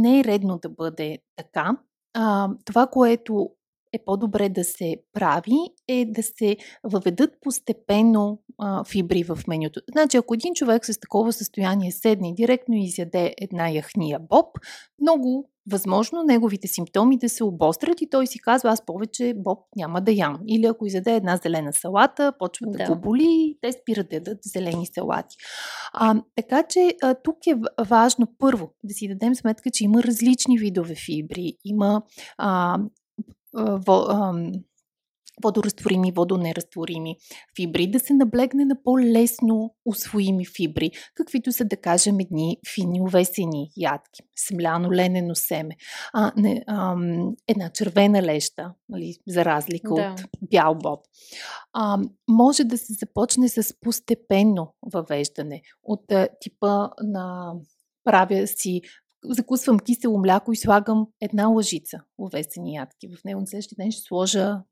не 0.00 0.20
е 0.20 0.24
редно 0.24 0.58
да 0.62 0.68
бъде 0.68 1.18
така. 1.36 1.76
А, 2.14 2.48
това, 2.64 2.86
което 2.86 3.50
е 3.96 4.04
по-добре 4.04 4.48
да 4.48 4.64
се 4.64 4.96
прави, 5.12 5.58
е 5.88 6.04
да 6.04 6.22
се 6.22 6.56
въведат 6.84 7.30
постепенно 7.40 8.40
а, 8.58 8.84
фибри 8.84 9.22
в 9.22 9.38
менюто. 9.48 9.80
Значи, 9.92 10.16
ако 10.16 10.34
един 10.34 10.54
човек 10.54 10.86
с 10.86 11.00
такова 11.00 11.32
състояние 11.32 11.92
седне 11.92 12.34
директно 12.34 12.74
и 12.74 12.84
изяде 12.84 13.34
една 13.38 13.68
яхния 13.68 14.18
боб, 14.18 14.46
много 15.00 15.50
възможно 15.70 16.22
неговите 16.22 16.68
симптоми 16.68 17.18
да 17.18 17.28
се 17.28 17.44
обострят 17.44 18.00
и 18.00 18.10
той 18.10 18.26
си 18.26 18.38
казва, 18.38 18.70
аз 18.70 18.86
повече 18.86 19.34
боб 19.36 19.58
няма 19.76 20.00
да 20.00 20.12
ям. 20.12 20.38
Или 20.48 20.66
ако 20.66 20.86
изяде 20.86 21.14
една 21.14 21.36
зелена 21.36 21.72
салата, 21.72 22.32
почва 22.38 22.66
да, 22.66 22.78
да 22.78 22.94
го 22.94 23.00
боли, 23.00 23.58
те 23.60 23.72
спират 23.72 24.08
да 24.08 24.16
ядат 24.16 24.38
зелени 24.44 24.86
салати. 24.86 25.36
А, 25.92 26.22
така 26.36 26.62
че 26.62 26.94
а, 27.02 27.14
тук 27.14 27.36
е 27.46 27.54
важно 27.84 28.26
първо 28.38 28.70
да 28.84 28.94
си 28.94 29.08
дадем 29.08 29.34
сметка, 29.34 29.70
че 29.70 29.84
има 29.84 30.02
различни 30.02 30.58
видове 30.58 30.94
фибри. 31.06 31.52
Има 31.64 32.02
а, 32.38 32.78
водоразтворими, 35.42 36.12
водонеразтворими 36.12 37.16
фибри, 37.56 37.90
да 37.90 38.00
се 38.00 38.14
наблегне 38.14 38.64
на 38.64 38.82
по-лесно 38.82 39.74
усвоими 39.86 40.46
фибри, 40.46 40.90
каквито 41.14 41.52
са, 41.52 41.64
да 41.64 41.76
кажем, 41.76 42.20
едни 42.20 42.58
фини 42.74 43.00
увесени 43.00 43.70
ядки, 43.76 44.22
семляно 44.36 44.92
ленено 44.92 45.34
семе, 45.34 45.76
а, 46.12 46.32
не, 46.36 46.64
а, 46.66 46.96
една 47.48 47.70
червена 47.70 48.22
леща, 48.22 48.74
нали, 48.88 49.14
за 49.28 49.44
разлика 49.44 49.94
да. 49.94 50.14
от 50.18 50.48
бял 50.50 50.74
боб. 50.74 51.00
А, 51.72 51.98
може 52.28 52.64
да 52.64 52.78
се 52.78 52.92
започне 52.92 53.48
с 53.48 53.74
постепенно 53.80 54.74
въвеждане 54.92 55.62
от 55.82 56.12
а, 56.12 56.28
типа 56.40 56.88
на 57.02 57.52
правя 58.04 58.46
си 58.46 58.80
закусвам 59.28 59.78
кисело 59.78 60.18
мляко 60.18 60.52
и 60.52 60.56
слагам 60.56 61.06
една 61.20 61.46
лъжица 61.46 62.00
овесени 62.18 62.74
ядки. 62.74 63.08
В 63.08 63.24
него 63.24 63.40
на 63.40 63.46
следващия 63.46 63.76
ден 63.76 63.92
ще 63.92 64.02
сложа 64.02 64.62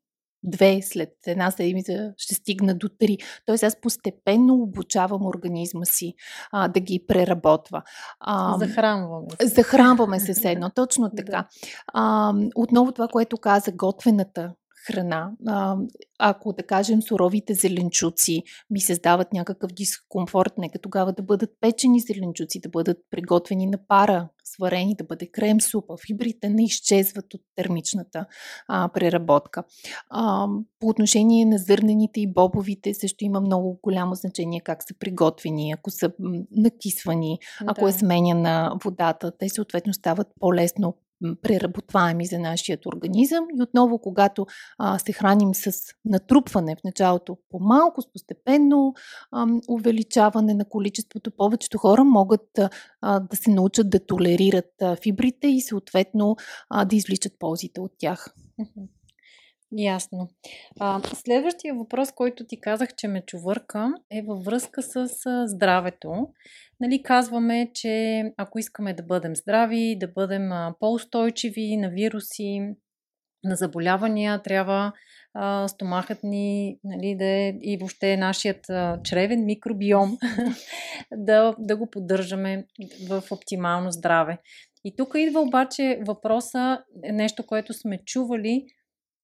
две, 0.44 0.82
след 0.82 1.12
една 1.26 1.50
седмица 1.50 2.12
ще 2.16 2.34
стигна 2.34 2.74
до 2.74 2.88
три. 2.88 3.18
Тоест 3.46 3.64
аз 3.64 3.80
постепенно 3.80 4.54
обучавам 4.54 5.26
организма 5.26 5.84
си 5.84 6.14
а, 6.52 6.68
да 6.68 6.80
ги 6.80 7.04
преработва. 7.06 7.82
А, 8.20 8.58
захранваме 8.58 9.26
се. 9.40 9.46
Захранваме 9.46 10.20
се 10.20 10.34
с 10.34 10.44
едно, 10.50 10.70
точно 10.70 11.10
така. 11.16 11.48
А, 11.92 12.34
отново 12.54 12.92
това, 12.92 13.08
което 13.08 13.36
каза, 13.36 13.72
готвената 13.72 14.52
храна. 14.86 15.30
А, 15.46 15.76
ако, 16.18 16.52
да 16.52 16.62
кажем, 16.62 17.02
суровите 17.02 17.54
зеленчуци 17.54 18.42
ми 18.70 18.80
създават 18.80 19.32
някакъв 19.32 19.72
дискомфорт, 19.72 20.52
нека 20.58 20.78
тогава 20.78 21.12
да 21.12 21.22
бъдат 21.22 21.50
печени 21.60 22.00
зеленчуци, 22.00 22.60
да 22.60 22.68
бъдат 22.68 22.98
приготвени 23.10 23.66
на 23.66 23.78
пара, 23.88 24.28
сварени, 24.44 24.94
да 24.94 25.04
бъде 25.04 25.26
крем 25.26 25.60
супа. 25.60 25.94
Фибрите 26.06 26.48
не 26.48 26.64
изчезват 26.64 27.34
от 27.34 27.40
термичната 27.56 28.26
а, 28.68 28.88
преработка. 28.88 29.64
А, 30.10 30.46
по 30.80 30.86
отношение 30.88 31.44
на 31.44 31.58
зърнените 31.58 32.20
и 32.20 32.32
бобовите 32.32 32.94
също 32.94 33.24
има 33.24 33.40
много 33.40 33.80
голямо 33.82 34.14
значение 34.14 34.60
как 34.60 34.82
са 34.82 34.94
приготвени, 34.98 35.72
ако 35.72 35.90
са 35.90 36.12
накисвани, 36.50 37.38
ако 37.66 37.88
е 37.88 37.90
да. 37.90 37.96
е 37.96 37.98
сменяна 37.98 38.76
водата, 38.84 39.32
те 39.38 39.48
съответно 39.48 39.92
стават 39.92 40.26
по-лесно 40.40 40.96
преработваеми 41.42 42.26
за 42.26 42.38
нашия 42.38 42.78
организъм. 42.86 43.44
И 43.58 43.62
отново, 43.62 43.98
когато 43.98 44.46
а, 44.78 44.98
се 44.98 45.12
храним 45.12 45.54
с 45.54 45.72
натрупване 46.04 46.76
в 46.76 46.84
началото 46.84 47.36
по-малко, 47.50 48.02
с 48.02 48.12
постепенно 48.12 48.94
а, 49.32 49.46
увеличаване 49.68 50.54
на 50.54 50.64
количеството, 50.68 51.30
повечето 51.30 51.78
хора 51.78 52.04
могат 52.04 52.58
а, 53.02 53.20
да 53.20 53.36
се 53.36 53.50
научат 53.50 53.90
да 53.90 54.06
толерират 54.06 54.82
а, 54.82 54.96
фибрите 54.96 55.48
и 55.48 55.60
съответно 55.60 56.36
а, 56.70 56.84
да 56.84 56.96
извличат 56.96 57.32
ползите 57.38 57.80
от 57.80 57.92
тях. 57.98 58.34
Ясно. 59.76 60.28
А, 60.80 61.00
следващия 61.14 61.74
въпрос, 61.74 62.12
който 62.12 62.46
ти 62.46 62.60
казах, 62.60 62.94
че 62.96 63.08
ме 63.08 63.22
чувърка, 63.26 63.92
е 64.10 64.22
във 64.22 64.44
връзка 64.44 64.82
с 64.82 65.08
здравето. 65.46 66.28
Нали, 66.80 67.02
казваме, 67.02 67.70
че 67.74 68.22
ако 68.36 68.58
искаме 68.58 68.94
да 68.94 69.02
бъдем 69.02 69.36
здрави, 69.36 69.96
да 70.00 70.08
бъдем 70.08 70.50
по-устойчиви 70.80 71.76
на 71.76 71.90
вируси, 71.90 72.74
на 73.44 73.56
заболявания, 73.56 74.42
трябва 74.42 74.92
а, 75.34 75.68
стомахът 75.68 76.22
ни 76.22 76.78
нали, 76.84 77.16
да 77.18 77.24
е 77.24 77.54
и 77.62 77.76
въобще 77.80 78.16
нашият 78.16 78.70
а, 78.70 79.00
чревен 79.04 79.44
микробиом 79.44 80.18
да, 81.12 81.54
да 81.58 81.76
го 81.76 81.90
поддържаме 81.90 82.66
в 83.08 83.22
оптимално 83.30 83.90
здраве. 83.90 84.38
И 84.84 84.96
тук 84.96 85.14
идва 85.16 85.40
обаче 85.40 86.00
въпроса, 86.06 86.84
нещо, 87.12 87.46
което 87.46 87.72
сме 87.72 87.98
чували, 88.04 88.66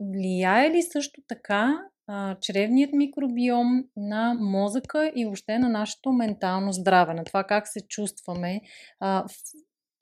влияе 0.01 0.71
ли 0.71 0.83
също 0.83 1.21
така 1.29 1.79
а, 2.07 2.37
чревният 2.41 2.93
микробиом 2.93 3.85
на 3.97 4.35
мозъка 4.35 5.13
и 5.17 5.25
въобще 5.25 5.59
на 5.59 5.69
нашето 5.69 6.13
ментално 6.13 6.73
здраве, 6.73 7.15
на 7.15 7.25
това 7.25 7.45
как 7.45 7.69
се 7.69 7.81
чувстваме. 7.81 8.61
А, 9.01 9.25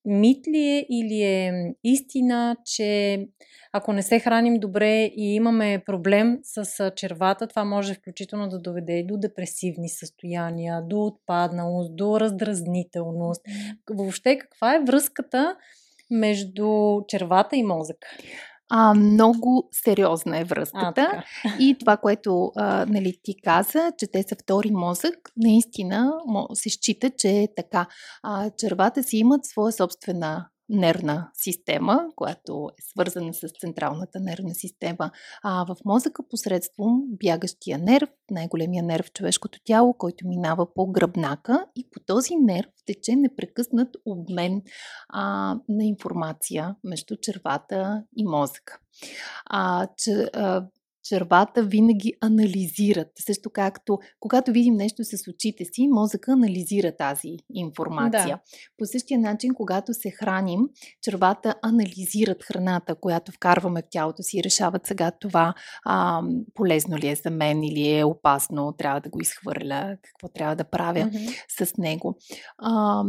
мит 0.04 0.48
ли 0.48 0.58
е 0.58 0.86
или 0.90 1.22
е 1.22 1.74
истина, 1.84 2.56
че 2.64 3.18
ако 3.72 3.92
не 3.92 4.02
се 4.02 4.20
храним 4.20 4.54
добре 4.54 5.04
и 5.04 5.34
имаме 5.34 5.82
проблем 5.86 6.38
с 6.42 6.92
червата, 6.96 7.46
това 7.46 7.64
може 7.64 7.94
включително 7.94 8.48
да 8.48 8.58
доведе 8.58 8.92
и 8.92 9.06
до 9.06 9.16
депресивни 9.16 9.88
състояния, 9.88 10.82
до 10.82 11.04
отпадналост, 11.04 11.96
до 11.96 12.20
раздразнителност. 12.20 13.42
Въобще 13.90 14.38
каква 14.38 14.74
е 14.74 14.84
връзката 14.86 15.56
между 16.10 17.00
червата 17.08 17.56
и 17.56 17.62
мозъка? 17.62 18.08
А, 18.70 18.94
много 18.94 19.68
сериозна 19.72 20.38
е 20.38 20.44
връзката. 20.44 21.08
А, 21.12 21.22
и 21.58 21.76
това, 21.80 21.96
което 21.96 22.52
а, 22.56 22.86
нали, 22.88 23.18
ти 23.22 23.34
каза, 23.44 23.92
че 23.98 24.06
те 24.06 24.22
са 24.22 24.36
втори 24.42 24.70
мозък, 24.70 25.14
наистина 25.36 26.12
се 26.54 26.70
счита, 26.70 27.10
че 27.10 27.28
е 27.28 27.48
така. 27.56 27.86
А, 28.22 28.50
червата 28.58 29.02
си 29.02 29.16
имат 29.16 29.46
своя 29.46 29.72
собствена 29.72 30.48
нервна 30.68 31.30
система, 31.34 32.06
която 32.16 32.70
е 32.78 32.82
свързана 32.82 33.34
с 33.34 33.48
централната 33.60 34.20
нервна 34.20 34.54
система, 34.54 35.10
а 35.42 35.64
в 35.64 35.76
мозъка 35.84 36.28
посредством 36.28 37.02
бягащия 37.08 37.78
нерв, 37.78 38.08
най-големия 38.30 38.82
нерв 38.82 39.06
в 39.06 39.12
човешкото 39.12 39.58
тяло, 39.64 39.94
който 39.94 40.28
минава 40.28 40.74
по 40.74 40.86
гръбнака 40.86 41.66
и 41.76 41.88
по 41.90 42.00
този 42.00 42.36
нерв 42.36 42.70
тече 42.86 43.16
непрекъснат 43.16 43.96
обмен 44.06 44.62
а, 45.08 45.54
на 45.68 45.84
информация 45.84 46.76
между 46.84 47.16
червата 47.22 48.04
и 48.16 48.24
мозъка. 48.24 48.78
А, 49.46 49.88
че, 49.96 50.30
а, 50.32 50.66
червата 51.08 51.62
винаги 51.62 52.12
анализират. 52.20 53.08
Също 53.18 53.50
както 53.50 53.98
когато 54.20 54.52
видим 54.52 54.74
нещо 54.74 55.04
с 55.04 55.30
очите 55.30 55.64
си, 55.64 55.88
мозъка 55.88 56.32
анализира 56.32 56.96
тази 56.96 57.36
информация. 57.54 58.26
Да. 58.26 58.40
По 58.78 58.86
същия 58.86 59.20
начин, 59.20 59.54
когато 59.54 59.94
се 59.94 60.10
храним, 60.10 60.60
червата 61.02 61.54
анализират 61.62 62.44
храната, 62.44 62.94
която 62.94 63.32
вкарваме 63.32 63.82
в 63.82 63.90
тялото 63.90 64.22
си 64.22 64.38
и 64.38 64.44
решават 64.44 64.86
сега 64.86 65.10
това 65.10 65.54
а, 65.84 66.22
полезно 66.54 66.96
ли 66.96 67.08
е 67.08 67.14
за 67.14 67.30
мен 67.30 67.62
или 67.62 67.98
е 67.98 68.04
опасно, 68.04 68.74
трябва 68.78 69.00
да 69.00 69.10
го 69.10 69.20
изхвърля, 69.20 69.96
какво 70.02 70.28
трябва 70.28 70.56
да 70.56 70.64
правя 70.64 71.00
mm-hmm. 71.00 71.66
с 71.66 71.76
него. 71.76 72.18
А, 72.58 73.04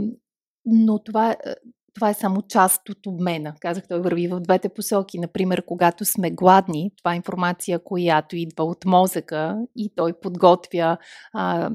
но 0.66 1.04
това 1.04 1.36
това 1.96 2.10
е 2.10 2.14
само 2.14 2.42
част 2.42 2.90
от 2.90 3.06
обмена. 3.08 3.54
Казах, 3.60 3.88
той 3.88 4.02
върви 4.02 4.28
в 4.28 4.40
двете 4.40 4.70
посоки. 4.70 5.20
Например, 5.20 5.66
когато 5.66 6.06
сме 6.06 6.32
гладни, 6.32 6.92
това 6.98 7.14
е 7.14 7.16
информация, 7.16 7.80
която 7.84 8.36
идва 8.36 8.64
от 8.64 8.86
мозъка 8.86 9.58
и 9.76 9.92
той 9.96 10.14
подготвя 10.20 10.98
а, 11.34 11.70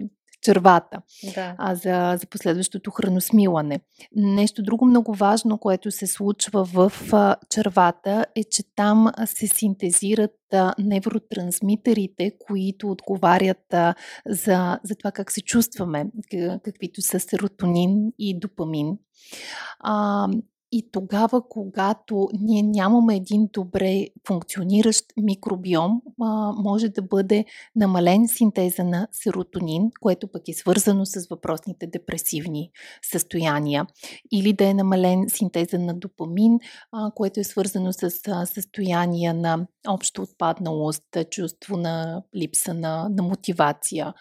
червата 0.44 1.02
да. 1.34 1.54
а, 1.58 1.74
за, 1.74 2.16
за 2.20 2.26
последващото 2.26 2.90
храносмилане. 2.90 3.80
Нещо 4.16 4.62
друго 4.62 4.84
много 4.84 5.14
важно, 5.14 5.58
което 5.58 5.90
се 5.90 6.06
случва 6.06 6.64
в 6.64 6.92
а, 7.12 7.36
червата 7.50 8.26
е, 8.36 8.44
че 8.44 8.62
там 8.76 9.12
се 9.24 9.46
синтезират 9.46 10.36
а, 10.52 10.74
невротрансмитерите, 10.78 12.32
които 12.46 12.90
отговарят 12.90 13.74
а, 13.74 13.94
за, 14.26 14.78
за 14.84 14.94
това 14.94 15.12
как 15.12 15.32
се 15.32 15.40
чувстваме, 15.40 16.06
каквито 16.64 17.02
са 17.02 17.20
серотонин 17.20 18.12
и 18.18 18.38
допамин. 18.38 18.98
А, 19.80 20.28
и 20.76 20.90
тогава, 20.92 21.48
когато 21.48 22.28
ние 22.40 22.62
нямаме 22.62 23.16
един 23.16 23.48
добре 23.52 24.08
функциониращ 24.26 25.04
микробиом, 25.16 26.02
може 26.56 26.88
да 26.88 27.02
бъде 27.02 27.44
намален 27.76 28.28
синтеза 28.28 28.84
на 28.84 29.08
серотонин, 29.12 29.90
което 30.00 30.28
пък 30.28 30.48
е 30.48 30.52
свързано 30.52 31.06
с 31.06 31.26
въпросните 31.30 31.86
депресивни 31.86 32.70
състояния, 33.12 33.86
или 34.32 34.52
да 34.52 34.68
е 34.68 34.74
намален 34.74 35.24
синтеза 35.28 35.78
на 35.78 35.94
допамин, 35.94 36.58
което 37.14 37.40
е 37.40 37.44
свързано 37.44 37.92
с 37.92 38.10
състояния 38.46 39.34
на 39.34 39.66
общо 39.88 40.22
отпадналост, 40.22 41.04
чувство 41.30 41.76
на 41.76 42.22
липса 42.36 42.74
на, 42.74 43.08
на 43.08 43.22
мотивация, 43.22 44.14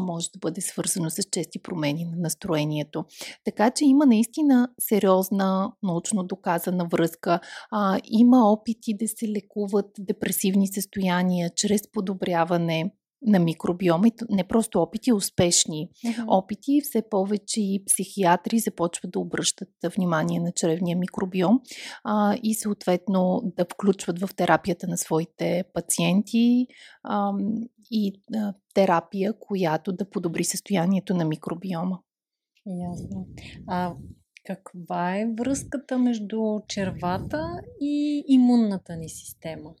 може 0.00 0.30
да 0.30 0.38
бъде 0.38 0.60
свързано 0.60 1.10
с 1.10 1.22
чести 1.32 1.62
промени 1.62 2.04
на 2.04 2.16
настроението. 2.16 3.04
Така 3.44 3.70
че 3.70 3.84
има 3.84 4.06
наистина 4.06 4.68
сериозна 4.80 5.72
научно 5.82 6.24
доказана 6.24 6.84
връзка. 6.92 7.40
А, 7.70 8.00
има 8.04 8.50
опити 8.52 8.96
да 8.96 9.08
се 9.08 9.28
лекуват 9.28 9.86
депресивни 9.98 10.66
състояния 10.68 11.50
чрез 11.56 11.82
подобряване 11.92 12.92
на 13.22 13.38
микробиома. 13.38 14.08
Не 14.30 14.44
просто 14.44 14.82
опити, 14.82 15.12
успешни 15.12 15.88
uh-huh. 16.04 16.24
опити. 16.26 16.80
Все 16.80 17.02
повече 17.10 17.60
и 17.60 17.84
психиатри 17.86 18.58
започват 18.58 19.10
да 19.10 19.18
обръщат 19.18 19.68
внимание 19.96 20.40
на 20.40 20.52
чревния 20.52 20.96
микробиом 20.96 21.60
а, 22.04 22.36
и 22.42 22.54
съответно 22.54 23.42
да 23.56 23.64
включват 23.64 24.18
в 24.20 24.34
терапията 24.36 24.88
на 24.88 24.96
своите 24.96 25.64
пациенти 25.74 26.66
а, 27.02 27.32
и 27.90 28.22
а, 28.36 28.54
терапия, 28.74 29.32
която 29.40 29.92
да 29.92 30.10
подобри 30.10 30.44
състоянието 30.44 31.14
на 31.14 31.24
микробиома. 31.24 31.98
Ясно. 32.66 33.26
А 33.66 33.94
каква 34.46 35.16
е 35.16 35.32
връзката 35.38 35.98
между 35.98 36.60
червата 36.68 37.60
и 37.80 38.24
имунната 38.28 38.96
ни 38.96 39.08
система? 39.08 39.74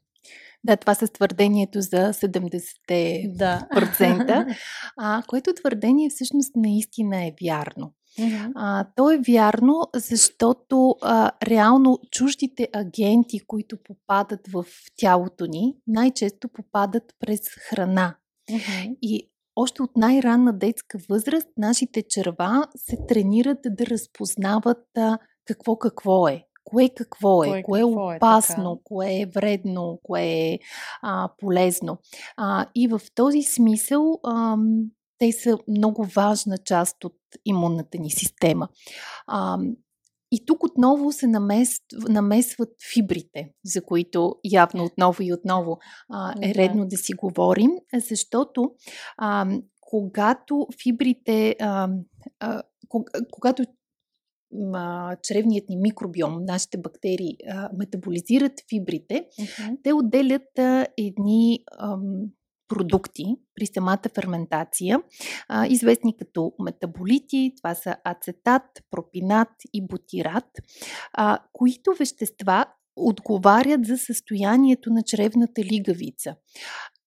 Да, 0.64 0.76
това 0.76 0.94
с 0.94 1.12
твърдението 1.12 1.80
за 1.80 2.12
70%, 2.12 4.26
да. 4.26 4.46
а, 4.96 5.22
което 5.26 5.54
твърдение 5.54 6.10
всъщност 6.10 6.56
наистина 6.56 7.24
е 7.24 7.34
вярно. 7.42 7.92
Uh-huh. 8.18 8.52
А, 8.54 8.86
то 8.96 9.10
е 9.10 9.20
вярно, 9.28 9.86
защото 9.94 10.94
а, 11.02 11.30
реално 11.42 11.98
чуждите 12.10 12.68
агенти, 12.72 13.40
които 13.46 13.76
попадат 13.84 14.40
в 14.52 14.64
тялото 14.96 15.46
ни, 15.46 15.76
най-често 15.86 16.48
попадат 16.48 17.14
през 17.20 17.40
храна. 17.48 18.16
Uh-huh. 18.50 18.96
И 19.02 19.30
още 19.56 19.82
от 19.82 19.96
най-ранна 19.96 20.52
детска 20.52 20.98
възраст 21.08 21.48
нашите 21.56 22.02
черва 22.02 22.66
се 22.76 22.96
тренират 23.08 23.58
да 23.64 23.86
разпознават 23.86 24.86
а, 24.96 25.18
какво 25.44 25.76
какво 25.76 26.28
е. 26.28 26.44
Кое 26.68 26.88
какво 26.88 27.44
е, 27.44 27.48
кое, 27.48 27.62
кое 27.62 27.80
е 27.80 27.84
опасно, 27.84 28.72
е, 28.72 28.80
кое 28.84 29.20
е 29.20 29.26
вредно, 29.26 30.00
кое 30.02 30.22
е 30.22 30.58
а, 31.02 31.30
полезно. 31.38 31.98
А, 32.36 32.66
и 32.74 32.88
в 32.88 33.00
този 33.14 33.42
смисъл 33.42 34.20
а, 34.24 34.56
те 35.18 35.32
са 35.32 35.58
много 35.68 36.04
важна 36.04 36.58
част 36.58 37.04
от 37.04 37.16
имунната 37.44 37.98
ни 37.98 38.10
система. 38.10 38.68
А, 39.26 39.58
и 40.32 40.46
тук 40.46 40.64
отново 40.64 41.12
се 41.12 41.26
намес, 41.26 41.78
намесват 42.08 42.68
фибрите, 42.92 43.50
за 43.64 43.84
които 43.84 44.36
явно 44.44 44.84
отново 44.84 45.22
и 45.22 45.32
отново 45.32 45.78
а, 46.10 46.34
е 46.42 46.54
редно 46.54 46.86
да 46.86 46.96
си 46.96 47.12
говорим, 47.12 47.70
защото 48.08 48.70
а, 49.16 49.46
когато 49.80 50.66
фибрите, 50.82 51.56
а, 51.60 51.88
а, 52.40 52.62
когато 53.30 53.64
а, 54.74 55.16
чревният 55.22 55.68
ни 55.68 55.76
микробиом, 55.76 56.44
нашите 56.44 56.78
бактерии 56.78 57.36
а, 57.48 57.70
метаболизират 57.78 58.52
фибрите, 58.70 59.26
uh-huh. 59.40 59.78
те 59.82 59.92
отделят 59.92 60.58
а, 60.58 60.86
едни 60.96 61.64
продукти 62.68 63.24
при 63.54 63.66
самата 63.66 64.08
ферментация, 64.14 65.02
а, 65.48 65.66
известни 65.66 66.16
като 66.16 66.52
метаболити, 66.58 67.52
това 67.56 67.74
са 67.74 67.96
ацетат, 68.04 68.62
пропинат 68.90 69.48
и 69.72 69.86
бутират, 69.86 70.44
а, 71.12 71.38
които 71.52 71.94
вещества 71.98 72.66
отговарят 72.98 73.86
за 73.86 73.98
състоянието 73.98 74.90
на 74.90 75.02
чревната 75.02 75.62
лигавица 75.62 76.34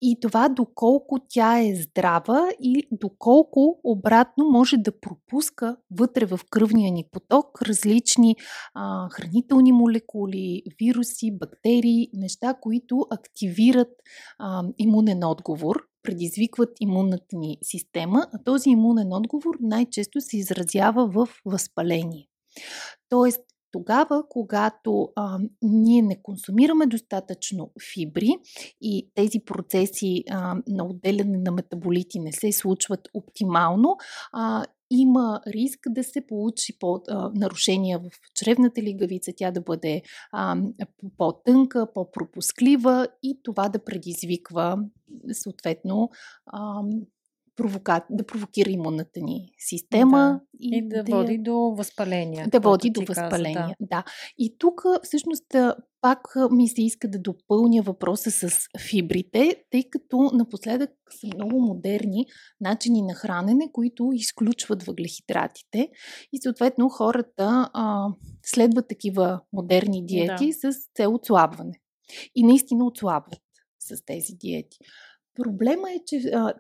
и 0.01 0.17
това 0.21 0.49
доколко 0.49 1.17
тя 1.30 1.60
е 1.60 1.75
здрава 1.75 2.49
и 2.62 2.88
доколко 2.91 3.80
обратно 3.84 4.45
може 4.49 4.77
да 4.77 4.99
пропуска 4.99 5.77
вътре 5.91 6.25
в 6.25 6.39
кръвния 6.49 6.91
ни 6.91 7.04
поток 7.12 7.62
различни 7.62 8.36
а, 8.73 9.10
хранителни 9.10 9.71
молекули, 9.71 10.63
вируси, 10.80 11.38
бактерии, 11.38 12.10
неща, 12.13 12.54
които 12.62 13.06
активират 13.10 13.91
а, 14.39 14.63
имунен 14.77 15.23
отговор, 15.23 15.75
предизвикват 16.04 16.69
имунната 16.80 17.36
ни 17.38 17.58
система, 17.63 18.27
а 18.34 18.43
този 18.43 18.69
имунен 18.69 19.13
отговор 19.13 19.58
най-често 19.60 20.21
се 20.21 20.38
изразява 20.38 21.08
в 21.08 21.27
възпаление. 21.45 22.27
Тоест, 23.10 23.41
тогава, 23.71 24.23
когато 24.29 25.10
а, 25.15 25.39
ние 25.62 26.01
не 26.01 26.21
консумираме 26.21 26.86
достатъчно 26.86 27.71
фибри 27.93 28.38
и 28.81 29.12
тези 29.15 29.39
процеси 29.39 30.23
а, 30.29 30.55
на 30.67 30.86
отделяне 30.86 31.38
на 31.38 31.51
метаболити 31.51 32.19
не 32.19 32.31
се 32.31 32.51
случват 32.51 33.07
оптимално, 33.13 33.97
а, 34.31 34.65
има 34.91 35.41
риск 35.47 35.79
да 35.89 36.03
се 36.03 36.27
получи 36.27 36.79
по, 36.79 37.01
а, 37.10 37.31
нарушения 37.36 37.99
в 37.99 38.10
чревната 38.36 38.81
лигавица, 38.81 39.31
тя 39.38 39.51
да 39.51 39.62
бъде 39.62 40.01
а, 40.31 40.57
по-тънка, 41.17 41.88
по-пропусклива 41.93 43.07
и 43.23 43.39
това 43.43 43.69
да 43.69 43.84
предизвиква 43.84 44.77
съответно 45.31 46.10
а, 46.45 46.81
провока... 47.55 48.05
да 48.09 48.25
провокира 48.25 48.69
имунната 48.69 49.19
ни 49.21 49.51
система. 49.57 50.17
Да. 50.17 50.39
И, 50.59 50.77
и 50.77 50.87
да, 50.87 51.03
да 51.03 51.15
води 51.15 51.37
до 51.37 51.53
възпаление. 51.53 52.47
Да 52.47 52.59
води 52.59 52.89
до 52.89 53.01
възпаление, 53.01 53.53
каза, 53.53 53.75
да. 53.79 53.87
да. 53.87 54.03
И 54.37 54.57
тук 54.57 54.83
всъщност 55.03 55.55
пак 56.01 56.19
ми 56.51 56.67
се 56.67 56.81
иска 56.81 57.07
да 57.07 57.19
допълня 57.19 57.81
въпроса 57.81 58.31
с 58.31 58.67
фибрите, 58.89 59.63
тъй 59.69 59.83
като 59.89 60.31
напоследък 60.33 60.89
са 61.09 61.27
много 61.35 61.61
модерни 61.61 62.25
начини 62.61 63.01
на 63.01 63.13
хранене, 63.13 63.71
които 63.71 64.09
изключват 64.13 64.83
въглехидратите 64.83 65.89
и 66.33 66.41
съответно 66.41 66.89
хората 66.89 67.69
а, 67.73 68.07
следват 68.43 68.87
такива 68.87 69.41
модерни 69.53 70.05
диети 70.05 70.51
да. 70.61 70.71
с 70.71 70.77
цел 70.95 71.15
отслабване. 71.15 71.73
И 72.35 72.43
наистина 72.43 72.85
отслабват 72.85 73.41
с 73.79 74.05
тези 74.05 74.33
диети. 74.33 74.77
Проблема 75.35 75.91
е, 75.91 75.99
че 76.05 76.17
а, 76.17 76.53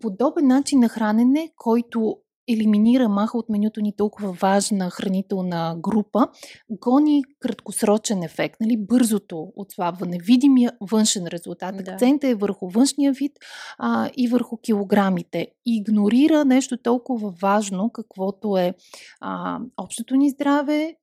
подобен 0.00 0.46
начин 0.46 0.80
на 0.80 0.88
хранене, 0.88 1.52
който 1.56 2.16
елиминира, 2.48 3.08
маха 3.08 3.38
от 3.38 3.48
менюто 3.48 3.80
ни 3.80 3.96
толкова 3.96 4.32
важна 4.32 4.90
хранителна 4.90 5.76
група, 5.78 6.28
гони 6.70 7.24
краткосрочен 7.40 8.22
ефект, 8.22 8.60
нали, 8.60 8.76
бързото 8.76 9.52
отслабване, 9.56 10.18
видимия 10.22 10.72
външен 10.80 11.26
резултат. 11.26 11.76
Да. 11.76 11.92
Акцента 11.92 12.28
е 12.28 12.34
върху 12.34 12.68
външния 12.68 13.12
вид 13.12 13.32
а, 13.78 14.10
и 14.16 14.28
върху 14.28 14.56
килограмите. 14.56 15.46
Игнорира 15.66 16.44
нещо 16.44 16.76
толкова 16.76 17.34
важно, 17.42 17.90
каквото 17.90 18.56
е 18.56 18.74
а, 19.20 19.58
общото 19.76 20.16
ни 20.16 20.30
здраве, 20.30 20.96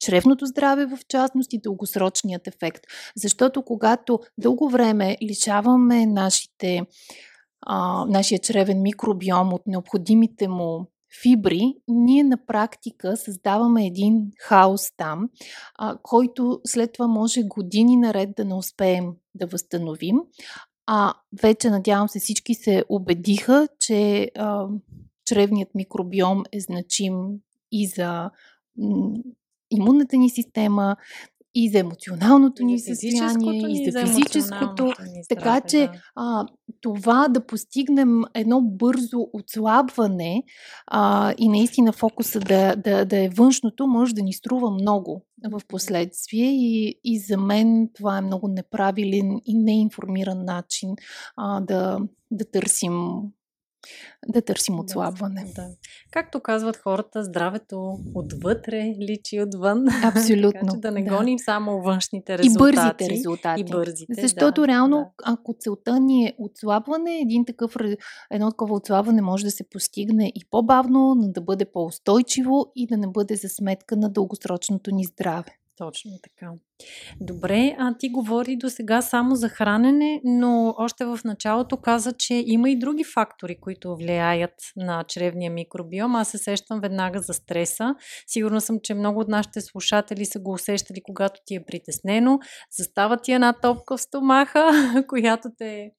чревното 0.00 0.46
здраве 0.46 0.86
в 0.86 0.98
частност 1.08 1.52
и 1.52 1.60
дългосрочният 1.60 2.46
ефект. 2.46 2.82
Защото 3.16 3.62
когато 3.62 4.20
дълго 4.38 4.68
време 4.68 5.16
лишаваме 5.22 6.06
нашите 6.06 6.82
а, 7.60 8.04
нашия 8.04 8.38
чревен 8.38 8.82
микробиом 8.82 9.52
от 9.52 9.62
необходимите 9.66 10.48
му 10.48 10.86
фибри, 11.22 11.74
ние 11.88 12.24
на 12.24 12.46
практика 12.46 13.16
създаваме 13.16 13.86
един 13.86 14.30
хаос 14.38 14.90
там, 14.96 15.28
а, 15.78 15.98
който 16.02 16.60
след 16.64 16.92
това 16.92 17.06
може 17.06 17.42
години 17.42 17.96
наред 17.96 18.30
да 18.36 18.44
не 18.44 18.54
успеем 18.54 19.12
да 19.34 19.46
възстановим. 19.46 20.16
А 20.86 21.14
вече, 21.42 21.70
надявам 21.70 22.08
се, 22.08 22.18
всички 22.18 22.54
се 22.54 22.84
убедиха, 22.88 23.68
че 23.78 24.30
а, 24.36 24.66
чревният 25.24 25.74
микробиом 25.74 26.42
е 26.52 26.60
значим 26.60 27.14
и 27.72 27.86
за 27.86 28.30
имунната 29.70 30.16
ни 30.16 30.30
система, 30.30 30.96
и 31.58 31.70
за 31.70 31.78
емоционалното 31.78 32.62
ни 32.62 32.80
състояние, 32.80 33.60
и 33.68 33.90
за 33.90 34.00
физическото. 34.00 34.84
Ни 34.84 35.22
така 35.28 35.60
че 35.60 35.78
да. 35.78 35.92
а, 36.16 36.46
това 36.80 37.28
да 37.28 37.46
постигнем 37.46 38.22
едно 38.34 38.60
бързо 38.60 39.28
отслабване 39.32 40.42
а, 40.86 41.34
и 41.38 41.48
наистина 41.48 41.92
фокуса 41.92 42.40
да, 42.40 42.76
да, 42.76 43.04
да 43.04 43.24
е 43.24 43.28
външното, 43.28 43.86
може 43.86 44.14
да 44.14 44.22
ни 44.22 44.32
струва 44.32 44.70
много 44.70 45.22
в 45.50 45.60
последствие 45.68 46.46
и, 46.46 47.00
и 47.04 47.18
за 47.18 47.36
мен 47.36 47.88
това 47.94 48.18
е 48.18 48.20
много 48.20 48.48
неправилен 48.48 49.40
и 49.46 49.54
неинформиран 49.54 50.44
начин 50.44 50.90
а, 51.36 51.60
да, 51.60 51.98
да 52.30 52.50
търсим 52.50 52.92
да 54.28 54.42
търсим 54.42 54.80
отслабване. 54.80 55.52
Да. 55.56 55.68
Както 56.10 56.40
казват 56.40 56.76
хората, 56.76 57.24
здравето 57.24 57.98
отвътре 58.14 58.94
личи 59.00 59.40
отвън. 59.40 59.84
Абсолютно. 60.04 60.50
така, 60.52 60.74
че 60.74 60.80
да 60.80 60.90
не 60.90 61.02
да. 61.02 61.16
гоним 61.16 61.38
само 61.38 61.82
външните 61.82 62.38
резултати. 62.38 62.54
И 62.54 62.58
бързите 62.58 63.10
резултати. 63.10 63.60
И 63.60 63.64
бързите, 63.64 64.14
Защото 64.22 64.60
да, 64.60 64.68
реално, 64.68 64.96
да. 64.96 65.32
ако 65.32 65.54
целта 65.60 66.00
ни 66.00 66.24
е 66.24 66.34
отслабване, 66.38 67.18
един 67.20 67.44
такъв, 67.44 67.76
едно 68.30 68.50
такова 68.50 68.74
отслабване 68.74 69.22
може 69.22 69.44
да 69.44 69.50
се 69.50 69.68
постигне 69.70 70.32
и 70.34 70.40
по-бавно, 70.50 71.14
но 71.14 71.28
да 71.28 71.40
бъде 71.40 71.64
по-устойчиво 71.64 72.66
и 72.76 72.86
да 72.86 72.96
не 72.96 73.06
бъде 73.06 73.36
за 73.36 73.48
сметка 73.48 73.96
на 73.96 74.10
дългосрочното 74.10 74.90
ни 74.90 75.04
здраве. 75.04 75.50
Точно 75.76 76.10
така. 76.22 76.52
Добре, 77.20 77.76
а 77.78 77.96
ти 77.98 78.08
говори 78.08 78.56
до 78.56 78.70
сега 78.70 79.02
само 79.02 79.34
за 79.34 79.48
хранене, 79.48 80.20
но 80.24 80.74
още 80.78 81.04
в 81.04 81.20
началото 81.24 81.76
каза, 81.76 82.12
че 82.12 82.34
има 82.46 82.70
и 82.70 82.78
други 82.78 83.04
фактори, 83.04 83.60
които 83.60 83.96
влияят 83.96 84.54
на 84.76 85.04
чревния 85.04 85.50
микробиом. 85.50 86.14
Аз 86.16 86.28
се 86.28 86.38
сещам 86.38 86.80
веднага 86.80 87.20
за 87.20 87.34
стреса. 87.34 87.94
Сигурна 88.26 88.60
съм, 88.60 88.78
че 88.82 88.94
много 88.94 89.20
от 89.20 89.28
нашите 89.28 89.60
слушатели 89.60 90.24
са 90.24 90.40
го 90.40 90.52
усещали, 90.52 91.00
когато 91.02 91.40
ти 91.46 91.54
е 91.54 91.64
притеснено. 91.64 92.38
Застава 92.78 93.16
ти 93.16 93.32
една 93.32 93.52
топка 93.52 93.96
в 93.96 94.00
стомаха, 94.00 94.70
която 95.08 95.48
те 95.58 95.90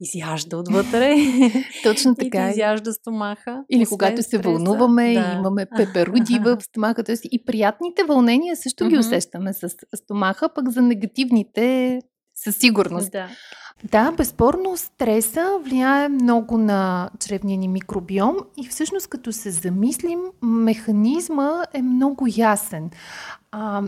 изяжда 0.00 0.56
отвътре. 0.56 1.16
Точно 1.82 2.14
така. 2.14 2.48
И 2.48 2.50
изяжда 2.50 2.92
стомаха. 2.92 3.64
Или 3.70 3.86
когато 3.86 4.22
се 4.22 4.38
вълнуваме 4.38 5.14
да. 5.14 5.20
и 5.20 5.38
имаме 5.38 5.66
пеперуди 5.76 6.38
в 6.38 6.58
стомаха. 6.60 7.04
Тоест 7.04 7.24
и 7.30 7.44
приятните 7.44 8.04
вълнения 8.04 8.56
също 8.56 8.88
ги 8.88 8.98
усещаме 8.98 9.52
с 9.52 9.68
стомаха, 9.96 10.48
пък 10.54 10.70
за 10.70 10.82
негативните 10.82 11.98
със 12.34 12.56
сигурност. 12.56 13.12
Да. 13.12 13.28
Да, 13.84 14.12
безспорно 14.12 14.76
стреса 14.76 15.58
влияе 15.64 16.08
много 16.08 16.58
на 16.58 17.10
чревния 17.20 17.58
ни 17.58 17.68
микробиом 17.68 18.36
и 18.56 18.68
всъщност 18.68 19.08
като 19.08 19.32
се 19.32 19.50
замислим, 19.50 20.20
механизма 20.42 21.64
е 21.74 21.82
много 21.82 22.26
ясен. 22.36 22.90
А, 23.52 23.82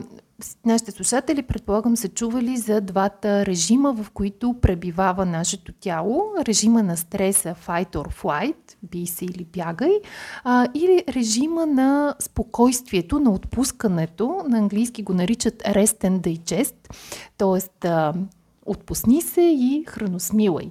нашите 0.66 0.90
слушатели, 0.90 1.42
предполагам, 1.42 1.96
са 1.96 2.08
чували 2.08 2.56
за 2.56 2.80
двата 2.80 3.46
режима, 3.46 3.92
в 3.92 4.10
които 4.10 4.54
пребивава 4.60 5.26
нашето 5.26 5.72
тяло. 5.72 6.24
Режима 6.40 6.82
на 6.82 6.96
стреса 6.96 7.54
fight 7.66 7.90
or 7.90 8.22
flight, 8.22 8.76
би 8.82 9.06
се 9.06 9.24
или 9.24 9.44
бягай, 9.44 10.00
а, 10.44 10.66
или 10.74 11.04
режима 11.08 11.66
на 11.66 12.14
спокойствието, 12.18 13.18
на 13.18 13.30
отпускането, 13.30 14.44
на 14.48 14.58
английски 14.58 15.02
го 15.02 15.14
наричат 15.14 15.54
rest 15.54 16.04
and 16.04 16.20
digest, 16.20 16.74
т.е 17.38 17.60
отпусни 18.68 19.22
се 19.22 19.40
и 19.40 19.84
храносмилай. 19.88 20.70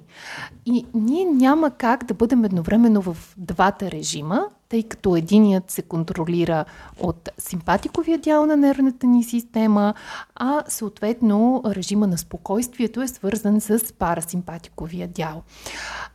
И 0.66 0.86
ние 0.94 1.24
няма 1.24 1.70
как 1.70 2.04
да 2.04 2.14
бъдем 2.14 2.44
едновременно 2.44 3.02
в 3.02 3.16
двата 3.36 3.90
режима, 3.90 4.46
тъй 4.68 4.82
като 4.82 5.16
единият 5.16 5.70
се 5.70 5.82
контролира 5.82 6.64
от 7.00 7.28
симпатиковия 7.38 8.18
дял 8.18 8.46
на 8.46 8.56
нервната 8.56 9.06
ни 9.06 9.24
система, 9.24 9.94
а 10.34 10.62
съответно 10.68 11.62
режима 11.66 12.06
на 12.06 12.18
спокойствието 12.18 13.02
е 13.02 13.08
свързан 13.08 13.60
с 13.60 13.92
парасимпатиковия 13.92 15.08
дял. 15.08 15.42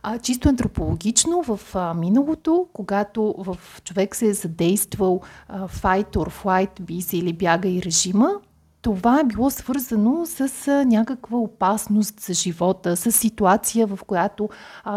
А, 0.02 0.18
чисто 0.18 0.48
антропологично 0.48 1.42
в 1.42 1.60
а, 1.74 1.94
миналото, 1.94 2.66
когато 2.72 3.34
в 3.38 3.58
човек 3.84 4.16
се 4.16 4.26
е 4.26 4.34
задействал 4.34 5.20
а, 5.48 5.68
fight 5.68 6.16
or 6.16 6.44
flight, 6.44 6.80
би 6.80 7.02
се 7.02 7.16
или 7.16 7.32
бяга 7.32 7.68
и 7.68 7.82
режима, 7.82 8.30
това 8.84 9.20
е 9.20 9.24
било 9.24 9.50
свързано 9.50 10.26
с 10.26 10.84
някаква 10.84 11.38
опасност 11.38 12.20
за 12.20 12.34
живота, 12.34 12.96
с 12.96 13.12
ситуация, 13.12 13.86
в 13.86 13.98
която 14.06 14.48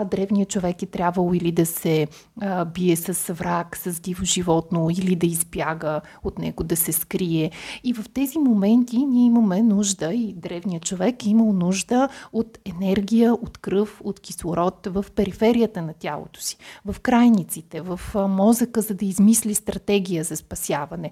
древният 0.05 0.49
човек 0.49 0.83
е 0.83 0.85
трябвало 0.85 1.33
или 1.33 1.51
да 1.51 1.65
се 1.65 2.07
а, 2.41 2.65
бие 2.65 2.95
с 2.95 3.33
враг, 3.33 3.77
с 3.77 3.99
диво 3.99 4.25
животно, 4.25 4.89
или 4.89 5.15
да 5.15 5.25
избяга 5.25 6.01
от 6.23 6.39
него, 6.39 6.63
да 6.63 6.75
се 6.75 6.91
скрие. 6.91 7.51
И 7.83 7.93
в 7.93 8.05
тези 8.13 8.39
моменти 8.39 9.05
ние 9.05 9.25
имаме 9.25 9.61
нужда, 9.61 10.13
и 10.13 10.33
древният 10.33 10.85
човек 10.85 11.25
е 11.25 11.29
имал 11.29 11.53
нужда 11.53 12.09
от 12.33 12.57
енергия, 12.65 13.33
от 13.33 13.57
кръв, 13.57 14.01
от 14.03 14.19
кислород 14.19 14.87
в 14.91 15.05
периферията 15.15 15.81
на 15.81 15.93
тялото 15.93 16.41
си, 16.41 16.57
в 16.85 16.99
крайниците, 16.99 17.81
в 17.81 17.99
мозъка, 18.15 18.81
за 18.81 18.93
да 18.93 19.05
измисли 19.05 19.55
стратегия 19.55 20.23
за 20.23 20.35
спасяване. 20.35 21.11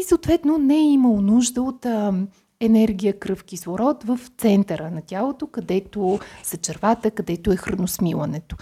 И 0.00 0.02
съответно 0.02 0.58
не 0.58 0.76
е 0.76 0.92
имал 0.92 1.20
нужда 1.20 1.62
от 1.62 1.86
а, 1.86 2.14
енергия, 2.60 3.18
кръв, 3.18 3.44
кислород 3.44 4.04
в 4.04 4.20
центъра 4.38 4.90
на 4.90 5.02
тялото, 5.02 5.46
където 5.46 6.18
са 6.42 6.56
червата, 6.56 7.10
където 7.10 7.52
е 7.52 7.56
храносмилането. 7.56 8.56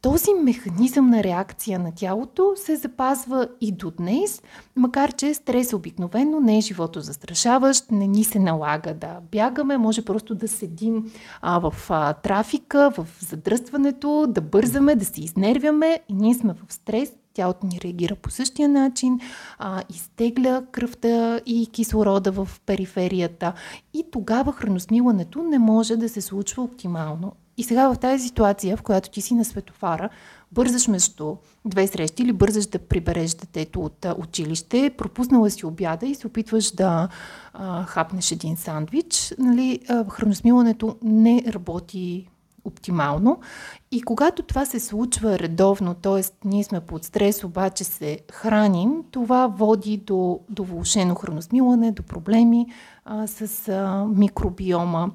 Този 0.00 0.34
механизъм 0.42 1.10
на 1.10 1.24
реакция 1.24 1.78
на 1.78 1.92
тялото 1.94 2.52
се 2.56 2.76
запазва 2.76 3.48
и 3.60 3.72
до 3.72 3.90
днес, 3.90 4.42
макар 4.76 5.12
че 5.12 5.34
стрес 5.34 5.72
обикновено 5.72 6.40
не 6.40 6.58
е 6.58 6.60
живото 6.60 7.00
застрашаващ, 7.00 7.90
не 7.90 8.06
ни 8.06 8.24
се 8.24 8.38
налага 8.38 8.94
да 8.94 9.20
бягаме, 9.32 9.78
може 9.78 10.04
просто 10.04 10.34
да 10.34 10.48
седим 10.48 11.12
а, 11.42 11.58
в 11.58 11.74
а, 11.90 12.12
трафика, 12.12 12.92
в 12.96 13.06
задръстването, 13.20 14.26
да 14.28 14.40
бързаме, 14.40 14.94
да 14.94 15.04
се 15.04 15.20
изнервяме 15.20 16.00
и 16.08 16.14
ние 16.14 16.34
сме 16.34 16.52
в 16.52 16.72
стрес, 16.72 17.12
тялото 17.36 17.66
ни 17.66 17.80
реагира 17.84 18.14
по 18.14 18.30
същия 18.30 18.68
начин, 18.68 19.20
а, 19.58 19.82
изтегля 19.90 20.62
кръвта 20.72 21.40
и 21.46 21.66
кислорода 21.66 22.32
в 22.32 22.48
периферията 22.66 23.52
и 23.94 24.04
тогава 24.12 24.52
храносмилането 24.52 25.42
не 25.42 25.58
може 25.58 25.96
да 25.96 26.08
се 26.08 26.20
случва 26.20 26.62
оптимално. 26.62 27.32
И 27.56 27.64
сега 27.64 27.88
в 27.88 27.98
тази 27.98 28.28
ситуация, 28.28 28.76
в 28.76 28.82
която 28.82 29.10
ти 29.10 29.20
си 29.20 29.34
на 29.34 29.44
светофара, 29.44 30.08
бързаш 30.52 30.88
между 30.88 31.36
две 31.64 31.86
срещи 31.86 32.22
или 32.22 32.32
бързаш 32.32 32.66
да 32.66 32.78
прибереш 32.78 33.34
детето 33.34 33.80
от 33.80 34.06
училище, 34.18 34.90
пропуснала 34.98 35.50
си 35.50 35.66
обяда 35.66 36.06
и 36.06 36.14
се 36.14 36.26
опитваш 36.26 36.70
да 36.70 37.08
а, 37.52 37.84
хапнеш 37.84 38.30
един 38.32 38.56
сандвич, 38.56 39.34
нали, 39.38 39.80
а, 39.88 40.10
храносмилането 40.10 40.96
не 41.02 41.42
работи 41.48 42.28
оптимално. 42.66 43.40
И 43.90 44.02
когато 44.02 44.42
това 44.42 44.64
се 44.64 44.80
случва 44.80 45.38
редовно, 45.38 45.94
т.е. 45.94 46.22
ние 46.44 46.64
сме 46.64 46.80
под 46.80 47.04
стрес, 47.04 47.44
обаче 47.44 47.84
се 47.84 48.20
храним, 48.32 49.04
това 49.10 49.46
води 49.46 49.96
до, 49.96 50.40
до 50.48 50.64
влушено 50.64 51.14
храносмилане, 51.14 51.92
до 51.92 52.02
проблеми 52.02 52.66
а, 53.04 53.26
с 53.26 53.68
а, 53.68 54.04
микробиома, 54.04 55.10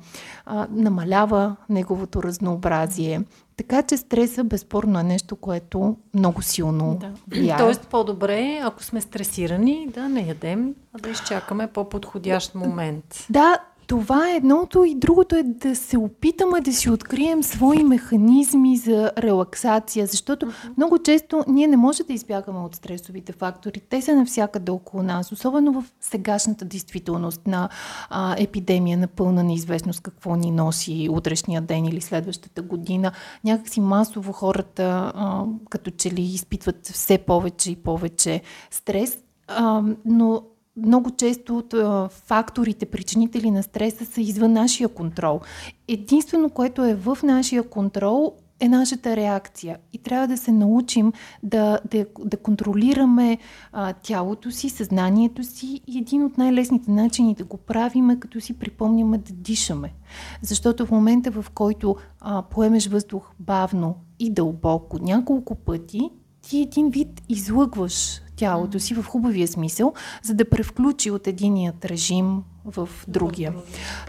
а, 0.46 0.68
намалява 0.72 1.56
неговото 1.70 2.24
разнообразие. 2.24 3.22
Така 3.58 3.84
че 3.84 3.98
стреса 3.98 4.44
безспорно 4.44 5.00
е 5.00 5.04
нещо, 5.04 5.36
което 5.36 5.98
много 6.14 6.42
силно 6.42 6.98
да. 7.02 7.12
влияе. 7.28 7.58
Тоест 7.58 7.88
по-добре, 7.88 8.60
ако 8.64 8.84
сме 8.84 9.02
стресирани, 9.02 9.88
да 9.94 10.10
не 10.10 10.22
ядем, 10.22 10.76
а 10.94 11.00
да 11.00 11.10
изчакаме 11.10 11.68
по-подходящ 11.68 12.56
момент. 12.56 13.26
Да, 13.30 13.58
това 13.92 14.30
е 14.30 14.36
едното 14.36 14.84
и 14.84 14.96
другото 14.96 15.36
е 15.36 15.44
да 15.44 15.76
се 15.76 15.98
опитаме 15.98 16.62
да 16.62 16.74
си 16.74 16.90
открием 16.90 17.44
свои 17.44 17.84
механизми 17.84 18.78
за 18.78 19.12
релаксация, 19.18 20.08
защото 20.08 20.46
uh-huh. 20.46 20.78
много 20.78 20.98
често 20.98 21.44
ние 21.48 21.68
не 21.68 21.78
можем 21.78 22.06
да 22.08 22.14
избягаме 22.14 22.60
от 22.60 22.76
стресовите 22.76 23.32
фактори. 23.32 23.80
Те 23.80 24.02
са 24.02 24.16
навсякъде 24.16 24.72
около 24.72 25.04
нас, 25.04 25.32
особено 25.32 25.82
в 25.82 25.84
сегашната 26.02 26.66
действителност 26.66 27.48
на 27.48 27.70
а, 28.10 28.36
епидемия, 28.40 28.98
на 28.98 29.08
пълна 29.08 29.44
неизвестност 29.44 30.02
какво 30.02 30.36
ни 30.36 30.52
носи 30.52 31.10
утрешния 31.12 31.62
ден 31.62 31.86
или 31.86 32.02
следващата 32.02 32.62
година. 32.62 33.12
Някакси 33.44 33.82
масово 33.82 34.32
хората 34.32 35.12
а, 35.16 35.46
като 35.70 35.92
че 35.92 36.12
ли 36.12 36.22
изпитват 36.22 36.88
все 36.88 37.18
повече 37.18 37.72
и 37.72 37.76
повече 37.76 38.42
стрес. 38.70 39.18
А, 39.48 39.84
но 40.06 40.44
много 40.86 41.12
често 41.12 41.58
от 41.58 41.76
факторите, 42.12 42.86
причинители 42.86 43.52
на 43.52 43.64
стреса 43.64 44.06
са 44.06 44.22
извън 44.22 44.54
нашия 44.54 44.90
контрол. 44.90 45.42
Единствено, 45.88 46.50
което 46.50 46.86
е 46.86 46.96
в 46.96 47.18
нашия 47.24 47.64
контрол 47.64 48.34
е 48.62 48.70
нашата 48.70 49.16
реакция. 49.16 49.78
И 49.94 49.98
трябва 49.98 50.28
да 50.28 50.38
се 50.38 50.52
научим 50.52 51.14
да, 51.44 51.80
да, 51.92 52.06
да 52.26 52.38
контролираме 52.38 53.38
а, 53.72 53.94
тялото 53.94 54.52
си, 54.52 54.70
съзнанието 54.70 55.44
си 55.44 55.82
и 55.88 55.98
един 55.98 56.24
от 56.24 56.38
най-лесните 56.38 56.92
начини 56.92 57.36
да 57.36 57.44
го 57.44 57.58
правим 57.58 58.10
е 58.10 58.20
като 58.20 58.42
си 58.42 58.54
припомняме 58.54 59.18
да 59.18 59.34
дишаме. 59.34 59.94
Защото 60.42 60.86
в 60.86 60.92
момента, 60.92 61.32
в 61.32 61.46
който 61.54 61.96
а, 62.20 62.42
поемеш 62.42 62.88
въздух 62.88 63.32
бавно 63.40 63.96
и 64.20 64.34
дълбоко 64.34 64.98
няколко 65.02 65.56
пъти, 65.56 66.10
ти 66.42 66.62
един 66.62 66.90
вид 66.90 67.22
излъгваш 67.30 68.22
тялото 68.42 68.80
си 68.80 68.94
в 68.94 69.04
хубавия 69.04 69.48
смисъл, 69.48 69.94
за 70.24 70.34
да 70.34 70.50
превключи 70.50 71.12
от 71.12 71.28
единият 71.28 71.86
режим 71.86 72.44
в 72.66 72.90
другия. 73.08 73.54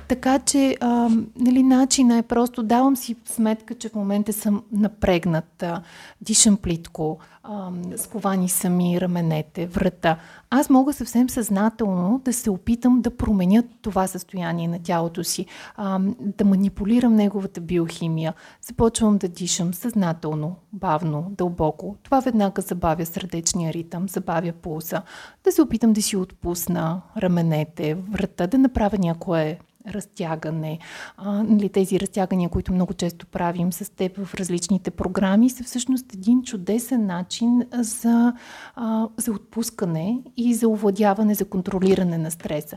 Така 0.08 0.38
че, 0.38 0.76
а, 0.80 1.10
нали, 1.36 1.62
начина 1.62 2.18
е 2.18 2.22
просто, 2.22 2.62
давам 2.62 2.96
си 2.96 3.16
сметка, 3.24 3.74
че 3.74 3.88
в 3.88 3.94
момента 3.94 4.32
съм 4.32 4.62
напрегната, 4.72 5.82
дишам 6.20 6.56
плитко, 6.56 7.18
а, 7.42 7.70
сковани 7.96 8.48
сами 8.48 9.00
раменете, 9.00 9.66
врата. 9.66 10.16
Аз 10.50 10.70
мога 10.70 10.92
съвсем 10.92 11.30
съзнателно 11.30 12.20
да 12.24 12.32
се 12.32 12.50
опитам 12.50 13.00
да 13.00 13.16
променя 13.16 13.62
това 13.82 14.06
състояние 14.06 14.68
на 14.68 14.78
тялото 14.82 15.24
си, 15.24 15.46
а, 15.76 16.00
да 16.20 16.44
манипулирам 16.44 17.14
неговата 17.14 17.60
биохимия. 17.60 18.34
Започвам 18.62 19.18
да 19.18 19.28
дишам 19.28 19.74
съзнателно, 19.74 20.56
бавно, 20.72 21.26
дълбоко. 21.30 21.96
Това 22.02 22.20
веднага 22.20 22.62
забавя 22.62 23.06
сърдечния 23.06 23.72
ритъм, 23.72 24.08
забавя 24.08 24.52
пулса. 24.52 25.02
Да 25.44 25.52
се 25.52 25.62
опитам 25.62 25.92
да 25.92 26.02
си 26.02 26.16
отпусна 26.16 27.00
раменете, 27.16 27.94
врата, 27.94 28.41
да 28.46 28.58
направя 28.58 28.98
някое 28.98 29.58
разтягане. 29.90 30.78
А, 31.16 31.42
нали, 31.42 31.68
тези 31.68 32.00
разтягания, 32.00 32.48
които 32.48 32.72
много 32.72 32.94
често 32.94 33.26
правим 33.26 33.72
с 33.72 33.94
теб 33.96 34.24
в 34.24 34.34
различните 34.34 34.90
програми, 34.90 35.50
са 35.50 35.64
всъщност 35.64 36.14
един 36.14 36.42
чудесен 36.42 37.06
начин 37.06 37.62
за, 37.72 38.32
а, 38.76 39.08
за 39.16 39.32
отпускане 39.32 40.18
и 40.36 40.54
за 40.54 40.68
овладяване, 40.68 41.34
за 41.34 41.44
контролиране 41.44 42.18
на 42.18 42.30
стреса. 42.30 42.76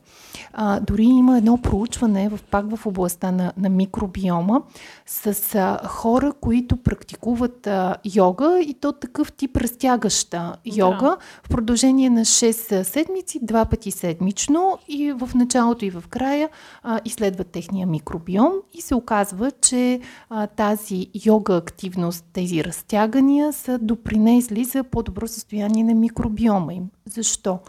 А, 0.54 0.80
дори 0.80 1.04
има 1.04 1.38
едно 1.38 1.58
проучване 1.58 2.30
в, 2.30 2.40
пак 2.52 2.76
в 2.76 2.86
областта 2.86 3.32
на, 3.32 3.54
на 3.58 3.70
микробиома 3.70 4.62
с 5.06 5.56
а, 5.56 5.88
хора, 5.88 6.34
които 6.42 6.78
практикуват 6.78 7.68
а, 7.68 7.96
йога 8.16 8.60
и 8.62 8.74
то 8.74 8.92
такъв 8.92 9.32
тип 9.32 9.58
разтягаща 9.58 10.56
йога 10.66 11.06
да. 11.06 11.18
в 11.44 11.50
продължение 11.50 12.10
на 12.10 12.22
6 12.22 12.84
седмици, 12.84 13.40
два 13.42 13.66
пъти 13.66 13.92
седмично 13.92 14.80
и 14.88 15.12
в 15.12 15.30
началото 15.36 15.86
и 15.86 15.90
в 15.90 16.04
края 16.10 16.50
а, 16.84 16.95
изследват 17.06 17.48
техния 17.48 17.88
микробиом 17.88 18.54
и 18.74 18.82
се 18.82 18.96
оказва, 18.96 19.52
че 19.52 20.00
а, 20.30 20.48
тази 20.48 21.08
йога 21.26 21.56
активност, 21.56 22.26
тези 22.34 22.64
разтягания 22.64 23.54
са 23.54 23.80
допринесли 23.80 24.64
за 24.64 24.84
по-добро 24.84 25.28
състояние 25.28 25.84
на 25.84 25.94
микробиома 25.94 26.74
им. 26.74 26.90
Защо? 27.06 27.60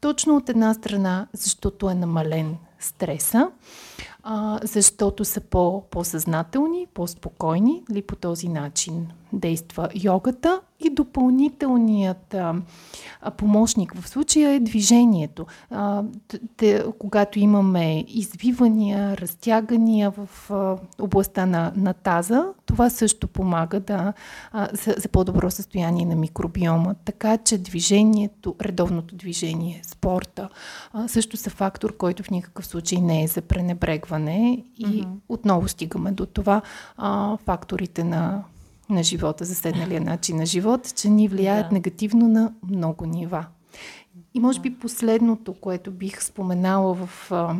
Точно 0.00 0.36
от 0.36 0.48
една 0.48 0.74
страна, 0.74 1.26
защото 1.32 1.90
е 1.90 1.94
намален 1.94 2.56
стреса, 2.80 3.50
а, 4.22 4.60
защото 4.62 5.24
са 5.24 5.40
по, 5.40 5.82
по-съзнателни, 5.90 6.86
по-спокойни, 6.94 7.82
ли 7.90 8.02
по 8.02 8.16
този 8.16 8.48
начин 8.48 9.06
действа 9.32 9.88
йогата 9.94 10.60
и 10.84 10.90
допълнителният 10.90 12.34
а, 12.34 12.54
помощник 13.36 13.94
в 14.00 14.08
случая 14.08 14.50
е 14.50 14.60
движението. 14.60 15.46
А, 15.70 16.02
те, 16.56 16.84
когато 16.98 17.38
имаме 17.38 18.04
извивания, 18.08 19.16
разтягания 19.16 20.10
в 20.10 20.50
а, 20.50 20.76
областта 21.00 21.46
на, 21.46 21.72
на 21.76 21.94
таза, 21.94 22.46
това 22.66 22.90
също 22.90 23.28
помага 23.28 23.80
да, 23.80 24.12
а, 24.52 24.68
за, 24.72 24.94
за 24.98 25.08
по-добро 25.08 25.50
състояние 25.50 26.06
на 26.06 26.16
микробиома. 26.16 26.94
Така 27.04 27.38
че 27.38 27.58
движението, 27.58 28.54
редовното 28.62 29.14
движение, 29.14 29.80
спорта 29.84 30.48
а, 30.92 31.08
също 31.08 31.36
са 31.36 31.50
фактор, 31.50 31.96
който 31.96 32.22
в 32.22 32.30
никакъв 32.30 32.66
случай 32.66 32.98
не 33.00 33.22
е 33.22 33.26
за 33.26 33.42
пренебрегване 33.42 34.64
и 34.76 34.86
mm-hmm. 34.86 35.08
отново 35.28 35.68
стигаме 35.68 36.12
до 36.12 36.26
това 36.26 36.62
а, 36.96 37.36
факторите 37.36 38.04
на 38.04 38.44
на 38.90 39.02
живота, 39.02 39.44
заседналия 39.44 40.00
начин 40.00 40.36
на 40.36 40.46
живот, 40.46 40.94
че 40.96 41.10
ни 41.10 41.28
влияят 41.28 41.68
да. 41.68 41.74
негативно 41.74 42.28
на 42.28 42.52
много 42.70 43.06
нива. 43.06 43.46
И 44.34 44.40
може 44.40 44.60
би 44.60 44.78
последното, 44.78 45.54
което 45.54 45.90
бих 45.90 46.22
споменала 46.22 46.94
в 46.94 47.32
а, 47.32 47.56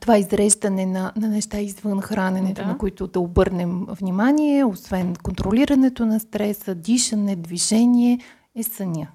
това 0.00 0.18
изреждане 0.18 0.86
на, 0.86 1.12
на 1.16 1.28
неща 1.28 1.60
извън 1.60 2.00
храненето, 2.00 2.62
да. 2.62 2.68
на 2.68 2.78
които 2.78 3.06
да 3.06 3.20
обърнем 3.20 3.86
внимание, 3.88 4.64
освен 4.64 5.16
контролирането 5.22 6.06
на 6.06 6.20
стреса, 6.20 6.74
дишане, 6.74 7.36
движение, 7.36 8.18
е 8.56 8.62
съня. 8.62 9.08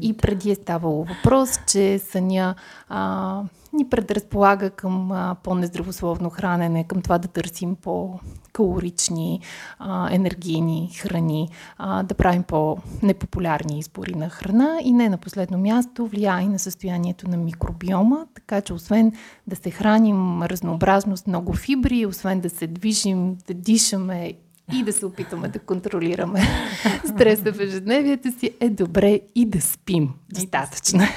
И 0.00 0.16
преди 0.16 0.50
е 0.50 0.54
ставало 0.54 1.04
въпрос, 1.04 1.50
че 1.66 1.98
съня 1.98 2.54
а, 2.88 3.42
ни 3.72 3.88
предразполага 3.88 4.70
към 4.70 5.12
а, 5.12 5.36
по-нездравословно 5.42 6.30
хранене, 6.30 6.84
към 6.84 7.02
това 7.02 7.18
да 7.18 7.28
търсим 7.28 7.76
по-калорични, 7.76 9.40
а, 9.78 10.14
енергийни 10.14 10.90
храни, 10.98 11.48
а, 11.78 12.02
да 12.02 12.14
правим 12.14 12.42
по-непопулярни 12.42 13.78
избори 13.78 14.14
на 14.14 14.28
храна. 14.28 14.78
И 14.82 14.92
не 14.92 15.08
на 15.08 15.18
последно 15.18 15.58
място 15.58 16.06
влияе 16.06 16.42
и 16.42 16.48
на 16.48 16.58
състоянието 16.58 17.30
на 17.30 17.36
микробиома, 17.36 18.26
така 18.34 18.60
че 18.60 18.72
освен 18.72 19.12
да 19.46 19.56
се 19.56 19.70
храним 19.70 20.42
разнообразно 20.42 21.16
с 21.16 21.26
много 21.26 21.52
фибри, 21.52 22.06
освен 22.06 22.40
да 22.40 22.50
се 22.50 22.66
движим, 22.66 23.36
да 23.46 23.54
дишаме 23.54 24.32
и 24.72 24.82
да 24.82 24.92
се 24.92 25.06
опитаме 25.06 25.48
да 25.48 25.58
контролираме 25.58 26.40
стреса 27.14 27.52
в 27.52 27.60
ежедневието 27.60 28.38
си, 28.38 28.50
е 28.60 28.70
добре 28.70 29.20
и 29.34 29.46
да 29.46 29.60
спим 29.60 30.14
достатъчно. 30.32 31.00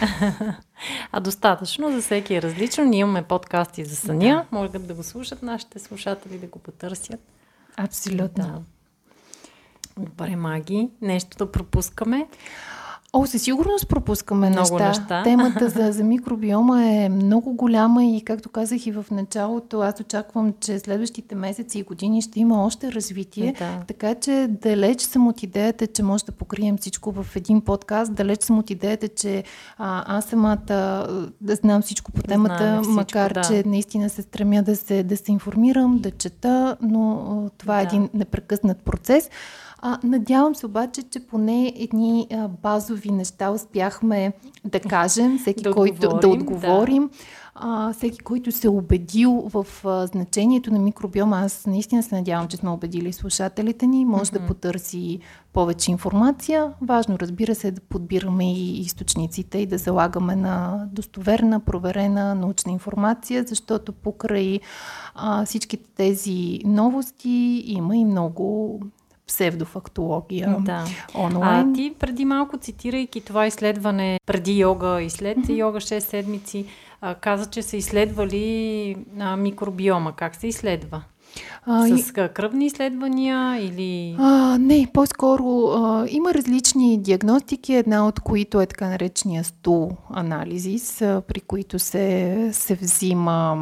А 1.12 1.20
достатъчно 1.20 1.92
за 1.92 2.02
всеки 2.02 2.36
е 2.36 2.42
различно. 2.42 2.86
Ние 2.86 3.00
имаме 3.00 3.24
подкасти 3.24 3.86
за 3.86 3.96
съня. 3.96 4.46
Да. 4.52 4.58
Могат 4.58 4.88
да 4.88 4.94
го 4.94 5.04
слушат 5.04 5.44
нашите 5.44 5.80
слушатели, 5.80 6.38
да 6.38 6.48
го 6.48 6.60
потърсят. 6.60 7.20
Абсолютно. 7.78 8.44
Да. 8.44 8.62
Добре, 10.04 10.36
маги. 10.36 10.90
Нещо 11.02 11.38
да 11.38 11.52
пропускаме. 11.52 12.28
О, 13.14 13.26
със 13.26 13.42
сигурност 13.42 13.88
пропускаме 13.88 14.50
много 14.50 14.80
неща. 14.80 14.88
неща. 14.88 15.24
Темата 15.24 15.70
за, 15.70 15.92
за 15.92 16.04
микробиома 16.04 16.86
е 16.86 17.10
много 17.10 17.54
голяма 17.54 18.06
и, 18.06 18.22
както 18.26 18.50
казах 18.50 18.86
и 18.86 18.92
в 18.92 19.06
началото, 19.12 19.80
аз 19.80 20.00
очаквам, 20.00 20.54
че 20.60 20.80
следващите 20.80 21.36
месеци 21.36 21.80
и 21.80 21.84
години 21.84 22.22
ще 22.22 22.40
има 22.40 22.66
още 22.66 22.92
развитие. 22.92 23.56
Да. 23.60 23.84
Така 23.88 24.16
че 24.16 24.48
далеч 24.50 25.02
съм 25.02 25.28
от 25.28 25.44
идеята, 25.44 25.88
че 25.88 26.04
може 26.04 26.26
да 26.26 26.32
покрием 26.32 26.78
всичко 26.78 27.12
в 27.12 27.36
един 27.36 27.62
подкаст. 27.62 28.14
Далеч 28.14 28.42
съм 28.42 28.60
от 28.60 28.70
идеята, 28.70 29.08
че 29.08 29.44
а, 29.78 30.18
аз 30.18 30.26
самата 30.26 30.58
да 31.42 31.56
знам 31.56 31.82
всичко 31.82 32.12
по 32.12 32.22
темата, 32.22 32.80
всичко, 32.82 32.94
макар 32.94 33.34
да. 33.34 33.42
че 33.42 33.64
наистина 33.66 34.10
се 34.10 34.22
стремя 34.22 34.64
да 34.64 34.76
се, 34.76 35.04
да 35.04 35.18
се 35.18 35.32
информирам, 35.32 35.98
да 35.98 36.12
чета, 36.12 36.78
но 36.82 37.26
това 37.58 37.76
да. 37.76 37.82
е 37.82 37.84
един 37.84 38.10
непрекъснат 38.14 38.78
процес. 38.78 39.30
А, 39.82 40.00
надявам 40.04 40.56
се 40.56 40.66
обаче, 40.66 41.04
че 41.04 41.28
поне 41.28 41.74
едни 41.76 42.28
а, 42.32 42.48
базови 42.48 43.12
неща 43.12 43.52
успяхме 43.52 44.34
да 44.66 44.80
кажем, 44.80 45.40
всеки 45.40 45.64
да 45.64 45.72
който 45.72 46.08
отговорим, 46.08 46.20
да 46.20 46.28
отговорим. 46.28 47.08
Да. 47.08 47.18
А, 47.62 47.94
всеки, 47.94 48.20
който 48.20 48.52
се 48.52 48.68
е 48.68 48.70
убедил 48.70 49.32
в 49.32 49.68
а, 49.86 50.08
значението 50.08 50.74
на 50.74 50.80
микробиома, 50.80 51.40
аз 51.40 51.66
наистина 51.66 52.04
се 52.04 52.16
надявам, 52.16 52.48
че 52.48 52.58
сме 52.58 52.70
убедили 52.70 53.14
слушателите 53.14 53.88
ни, 53.88 54.06
може 54.06 54.32
mm-hmm. 54.32 54.40
да 54.40 54.48
потърси 54.48 55.20
повече 55.54 55.92
информация. 55.92 56.74
Важно, 56.82 57.20
разбира 57.20 57.56
се, 57.56 57.72
да 57.72 57.82
подбираме 57.82 58.54
и 58.54 58.80
източниците 58.80 59.58
и 59.58 59.66
да 59.66 59.78
залагаме 59.78 60.36
на 60.36 60.86
достоверна, 60.92 61.60
проверена 61.60 62.36
научна 62.36 62.72
информация, 62.72 63.44
защото 63.48 63.94
покрай 63.94 64.60
а, 65.16 65.46
всичките 65.46 65.90
тези 65.96 66.60
новости 66.66 67.64
има 67.66 67.98
и 67.98 68.06
много 68.06 68.80
псевдофактология 69.30 70.56
да. 70.60 70.86
онлайн. 71.16 71.72
А 71.72 71.74
ти 71.74 71.94
преди 72.00 72.26
малко, 72.26 72.58
цитирайки 72.58 73.22
това 73.22 73.48
изследване 73.48 74.20
преди 74.26 74.60
йога 74.60 75.02
и 75.02 75.10
след 75.10 75.38
mm-hmm. 75.38 75.58
йога 75.58 75.80
6 75.80 76.00
седмици, 76.00 76.66
каза, 77.22 77.46
че 77.46 77.62
са 77.62 77.78
изследвали 77.78 78.96
микробиома. 79.38 80.14
Как 80.16 80.36
се 80.36 80.48
изследва? 80.48 81.02
А, 81.66 81.98
С 81.98 82.14
кръвни 82.34 82.66
изследвания 82.66 83.58
или... 83.62 84.16
А, 84.20 84.58
не, 84.58 84.88
по-скоро 84.94 85.68
а, 85.68 86.06
има 86.10 86.34
различни 86.34 86.98
диагностики, 86.98 87.74
една 87.74 88.08
от 88.08 88.20
които 88.20 88.62
е 88.62 88.66
така 88.66 88.90
наречения 88.90 89.44
стул 89.44 89.92
анализис, 90.14 91.02
а, 91.02 91.22
при 91.28 91.40
които 91.40 91.80
се, 91.80 92.50
се 92.54 92.76
взима 92.76 93.58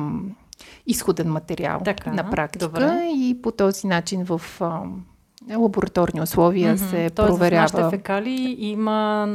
изходен 0.87 1.31
материал 1.31 1.81
така, 1.85 2.11
на 2.11 2.29
практика 2.29 2.65
добре. 2.65 3.09
и 3.15 3.41
по 3.41 3.51
този 3.51 3.87
начин 3.87 4.25
в 4.25 4.41
а, 4.61 4.81
лабораторни 5.55 6.21
условия 6.21 6.77
mm-hmm. 6.77 6.89
се 6.89 7.09
Тоест, 7.09 7.29
проверява. 7.29 7.69
Тоест 7.69 7.87
в 7.87 7.89
фекали 7.89 8.55
има 8.59 9.27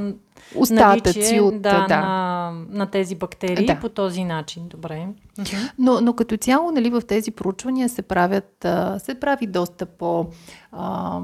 остатъци 0.57 1.19
наличие, 1.19 1.41
от 1.41 1.63
да, 1.63 1.87
да. 1.89 2.01
На, 2.01 2.53
на 2.69 2.87
тези 2.87 3.15
бактерии 3.15 3.67
да. 3.67 3.81
по 3.81 3.89
този 3.89 4.25
начин. 4.25 4.69
Добре. 4.69 5.07
Mm-hmm. 5.39 5.73
Но, 5.79 6.01
но 6.01 6.13
като 6.13 6.37
цяло 6.37 6.71
нали, 6.71 6.91
в 6.91 7.03
тези 7.09 7.31
проучвания 7.31 7.89
се 7.89 8.03
правят, 8.03 8.67
се 8.99 9.15
прави 9.21 9.47
доста 9.47 9.87
по 9.87 10.27
а, 10.73 11.21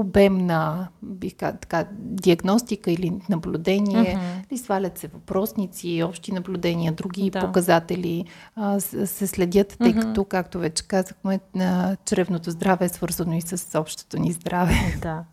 обемна 0.00 0.88
бих, 1.02 1.34
така, 1.34 1.86
диагностика 1.92 2.90
или 2.90 3.12
наблюдение. 3.28 4.16
Mm-hmm. 4.16 4.54
И 4.54 4.58
свалят 4.58 4.98
се 4.98 5.08
въпросници, 5.08 6.02
общи 6.02 6.32
наблюдения, 6.32 6.92
други 6.92 7.30
да. 7.30 7.40
показатели 7.40 8.24
а, 8.56 8.80
се 8.80 9.26
следят, 9.26 9.76
тъй 9.78 9.94
mm-hmm. 9.94 10.02
като, 10.02 10.24
както 10.24 10.58
вече 10.58 10.88
казахме, 10.88 11.40
на 11.54 11.96
чревното 12.04 12.50
здраве 12.50 12.84
е 12.84 12.88
свързано 12.88 13.32
и 13.36 13.40
с 13.40 13.80
общото 13.80 14.18
ни 14.18 14.32
здраве. 14.32 14.74
Да. 15.02 15.24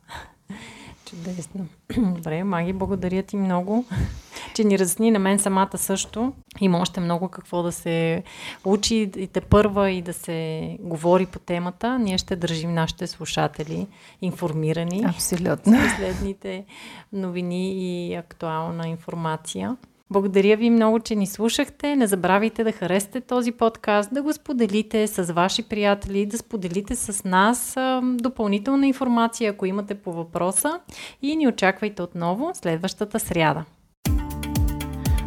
Чудесно. 1.14 1.66
Добре, 2.16 2.44
Маги, 2.44 2.74
благодаря 2.74 3.24
ти 3.24 3.38
много, 3.38 3.86
че 4.56 4.64
ни 4.64 4.80
разясни 4.80 5.12
на 5.12 5.20
мен 5.20 5.40
самата 5.40 5.78
също. 5.78 6.34
Има 6.62 6.80
още 6.80 7.00
много 7.00 7.28
какво 7.28 7.64
да 7.64 7.72
се 7.72 8.24
учи 8.66 9.12
и 9.18 9.28
те 9.28 9.42
първа 9.42 9.92
и 9.92 10.02
да 10.02 10.14
се 10.14 10.78
говори 10.82 11.26
по 11.26 11.40
темата. 11.40 12.00
Ние 12.00 12.18
ще 12.18 12.36
държим 12.36 12.74
нашите 12.74 13.08
слушатели 13.08 13.88
информирани. 14.22 15.04
Абсолютно. 15.06 15.74
Последните 15.84 16.66
новини 17.14 17.72
и 17.74 18.16
актуална 18.16 18.88
информация. 18.88 19.78
Благодаря 20.12 20.58
ви 20.58 20.70
много, 20.70 21.00
че 21.00 21.16
ни 21.16 21.28
слушахте. 21.28 21.96
Не 21.96 22.08
забравяйте 22.08 22.64
да 22.64 22.72
харесате 22.72 23.22
този 23.22 23.52
подкаст, 23.52 24.14
да 24.14 24.22
го 24.22 24.34
споделите 24.34 25.08
с 25.08 25.34
ваши 25.34 25.64
приятели, 25.64 26.26
да 26.26 26.38
споделите 26.38 26.96
с 26.96 27.24
нас 27.24 27.76
допълнителна 28.04 28.88
информация, 28.88 29.52
ако 29.52 29.66
имате 29.66 29.96
по 29.96 30.14
въпроса 30.14 30.80
и 31.22 31.36
ни 31.36 31.48
очаквайте 31.48 32.02
отново 32.02 32.52
следващата 32.54 33.20
сряда. 33.20 33.66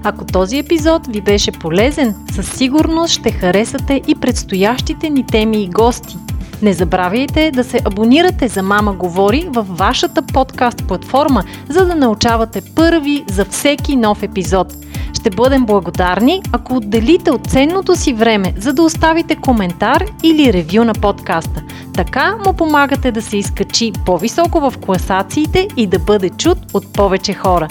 Ако 0.04 0.26
този 0.26 0.58
епизод 0.58 1.06
ви 1.06 1.20
беше 1.20 1.52
полезен, 1.52 2.14
със 2.32 2.58
сигурност 2.58 3.14
ще 3.14 3.30
харесате 3.30 4.02
и 4.08 4.14
предстоящите 4.14 5.10
ни 5.10 5.26
теми 5.26 5.62
и 5.62 5.70
гости– 5.70 6.16
не 6.62 6.72
забравяйте 6.72 7.50
да 7.50 7.64
се 7.64 7.80
абонирате 7.84 8.48
за 8.48 8.62
Мама 8.62 8.92
Говори 8.92 9.48
във 9.50 9.78
вашата 9.78 10.22
подкаст 10.22 10.84
платформа, 10.88 11.44
за 11.68 11.86
да 11.86 11.94
научавате 11.94 12.62
първи 12.74 13.24
за 13.28 13.44
всеки 13.44 13.96
нов 13.96 14.22
епизод. 14.22 14.74
Ще 15.14 15.30
бъдем 15.30 15.66
благодарни, 15.66 16.42
ако 16.52 16.76
отделите 16.76 17.30
от 17.30 17.46
ценното 17.46 17.96
си 17.96 18.12
време, 18.12 18.54
за 18.58 18.72
да 18.72 18.82
оставите 18.82 19.36
коментар 19.36 20.04
или 20.22 20.52
ревю 20.52 20.84
на 20.84 20.92
подкаста. 20.92 21.62
Така 21.94 22.36
му 22.46 22.52
помагате 22.52 23.12
да 23.12 23.22
се 23.22 23.36
изкачи 23.36 23.92
по-високо 24.06 24.60
в 24.60 24.74
класациите 24.78 25.68
и 25.76 25.86
да 25.86 25.98
бъде 25.98 26.30
чут 26.30 26.58
от 26.74 26.92
повече 26.92 27.34
хора. 27.34 27.68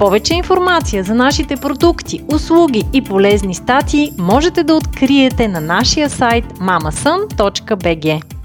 Повече 0.00 0.34
информация 0.34 1.04
за 1.04 1.14
нашите 1.14 1.56
продукти, 1.56 2.22
услуги 2.28 2.86
и 2.92 3.02
полезни 3.02 3.54
статии 3.54 4.12
можете 4.18 4.62
да 4.62 4.74
откриете 4.74 5.48
на 5.48 5.60
нашия 5.60 6.10
сайт 6.10 6.44
mamasun.bg. 6.44 8.39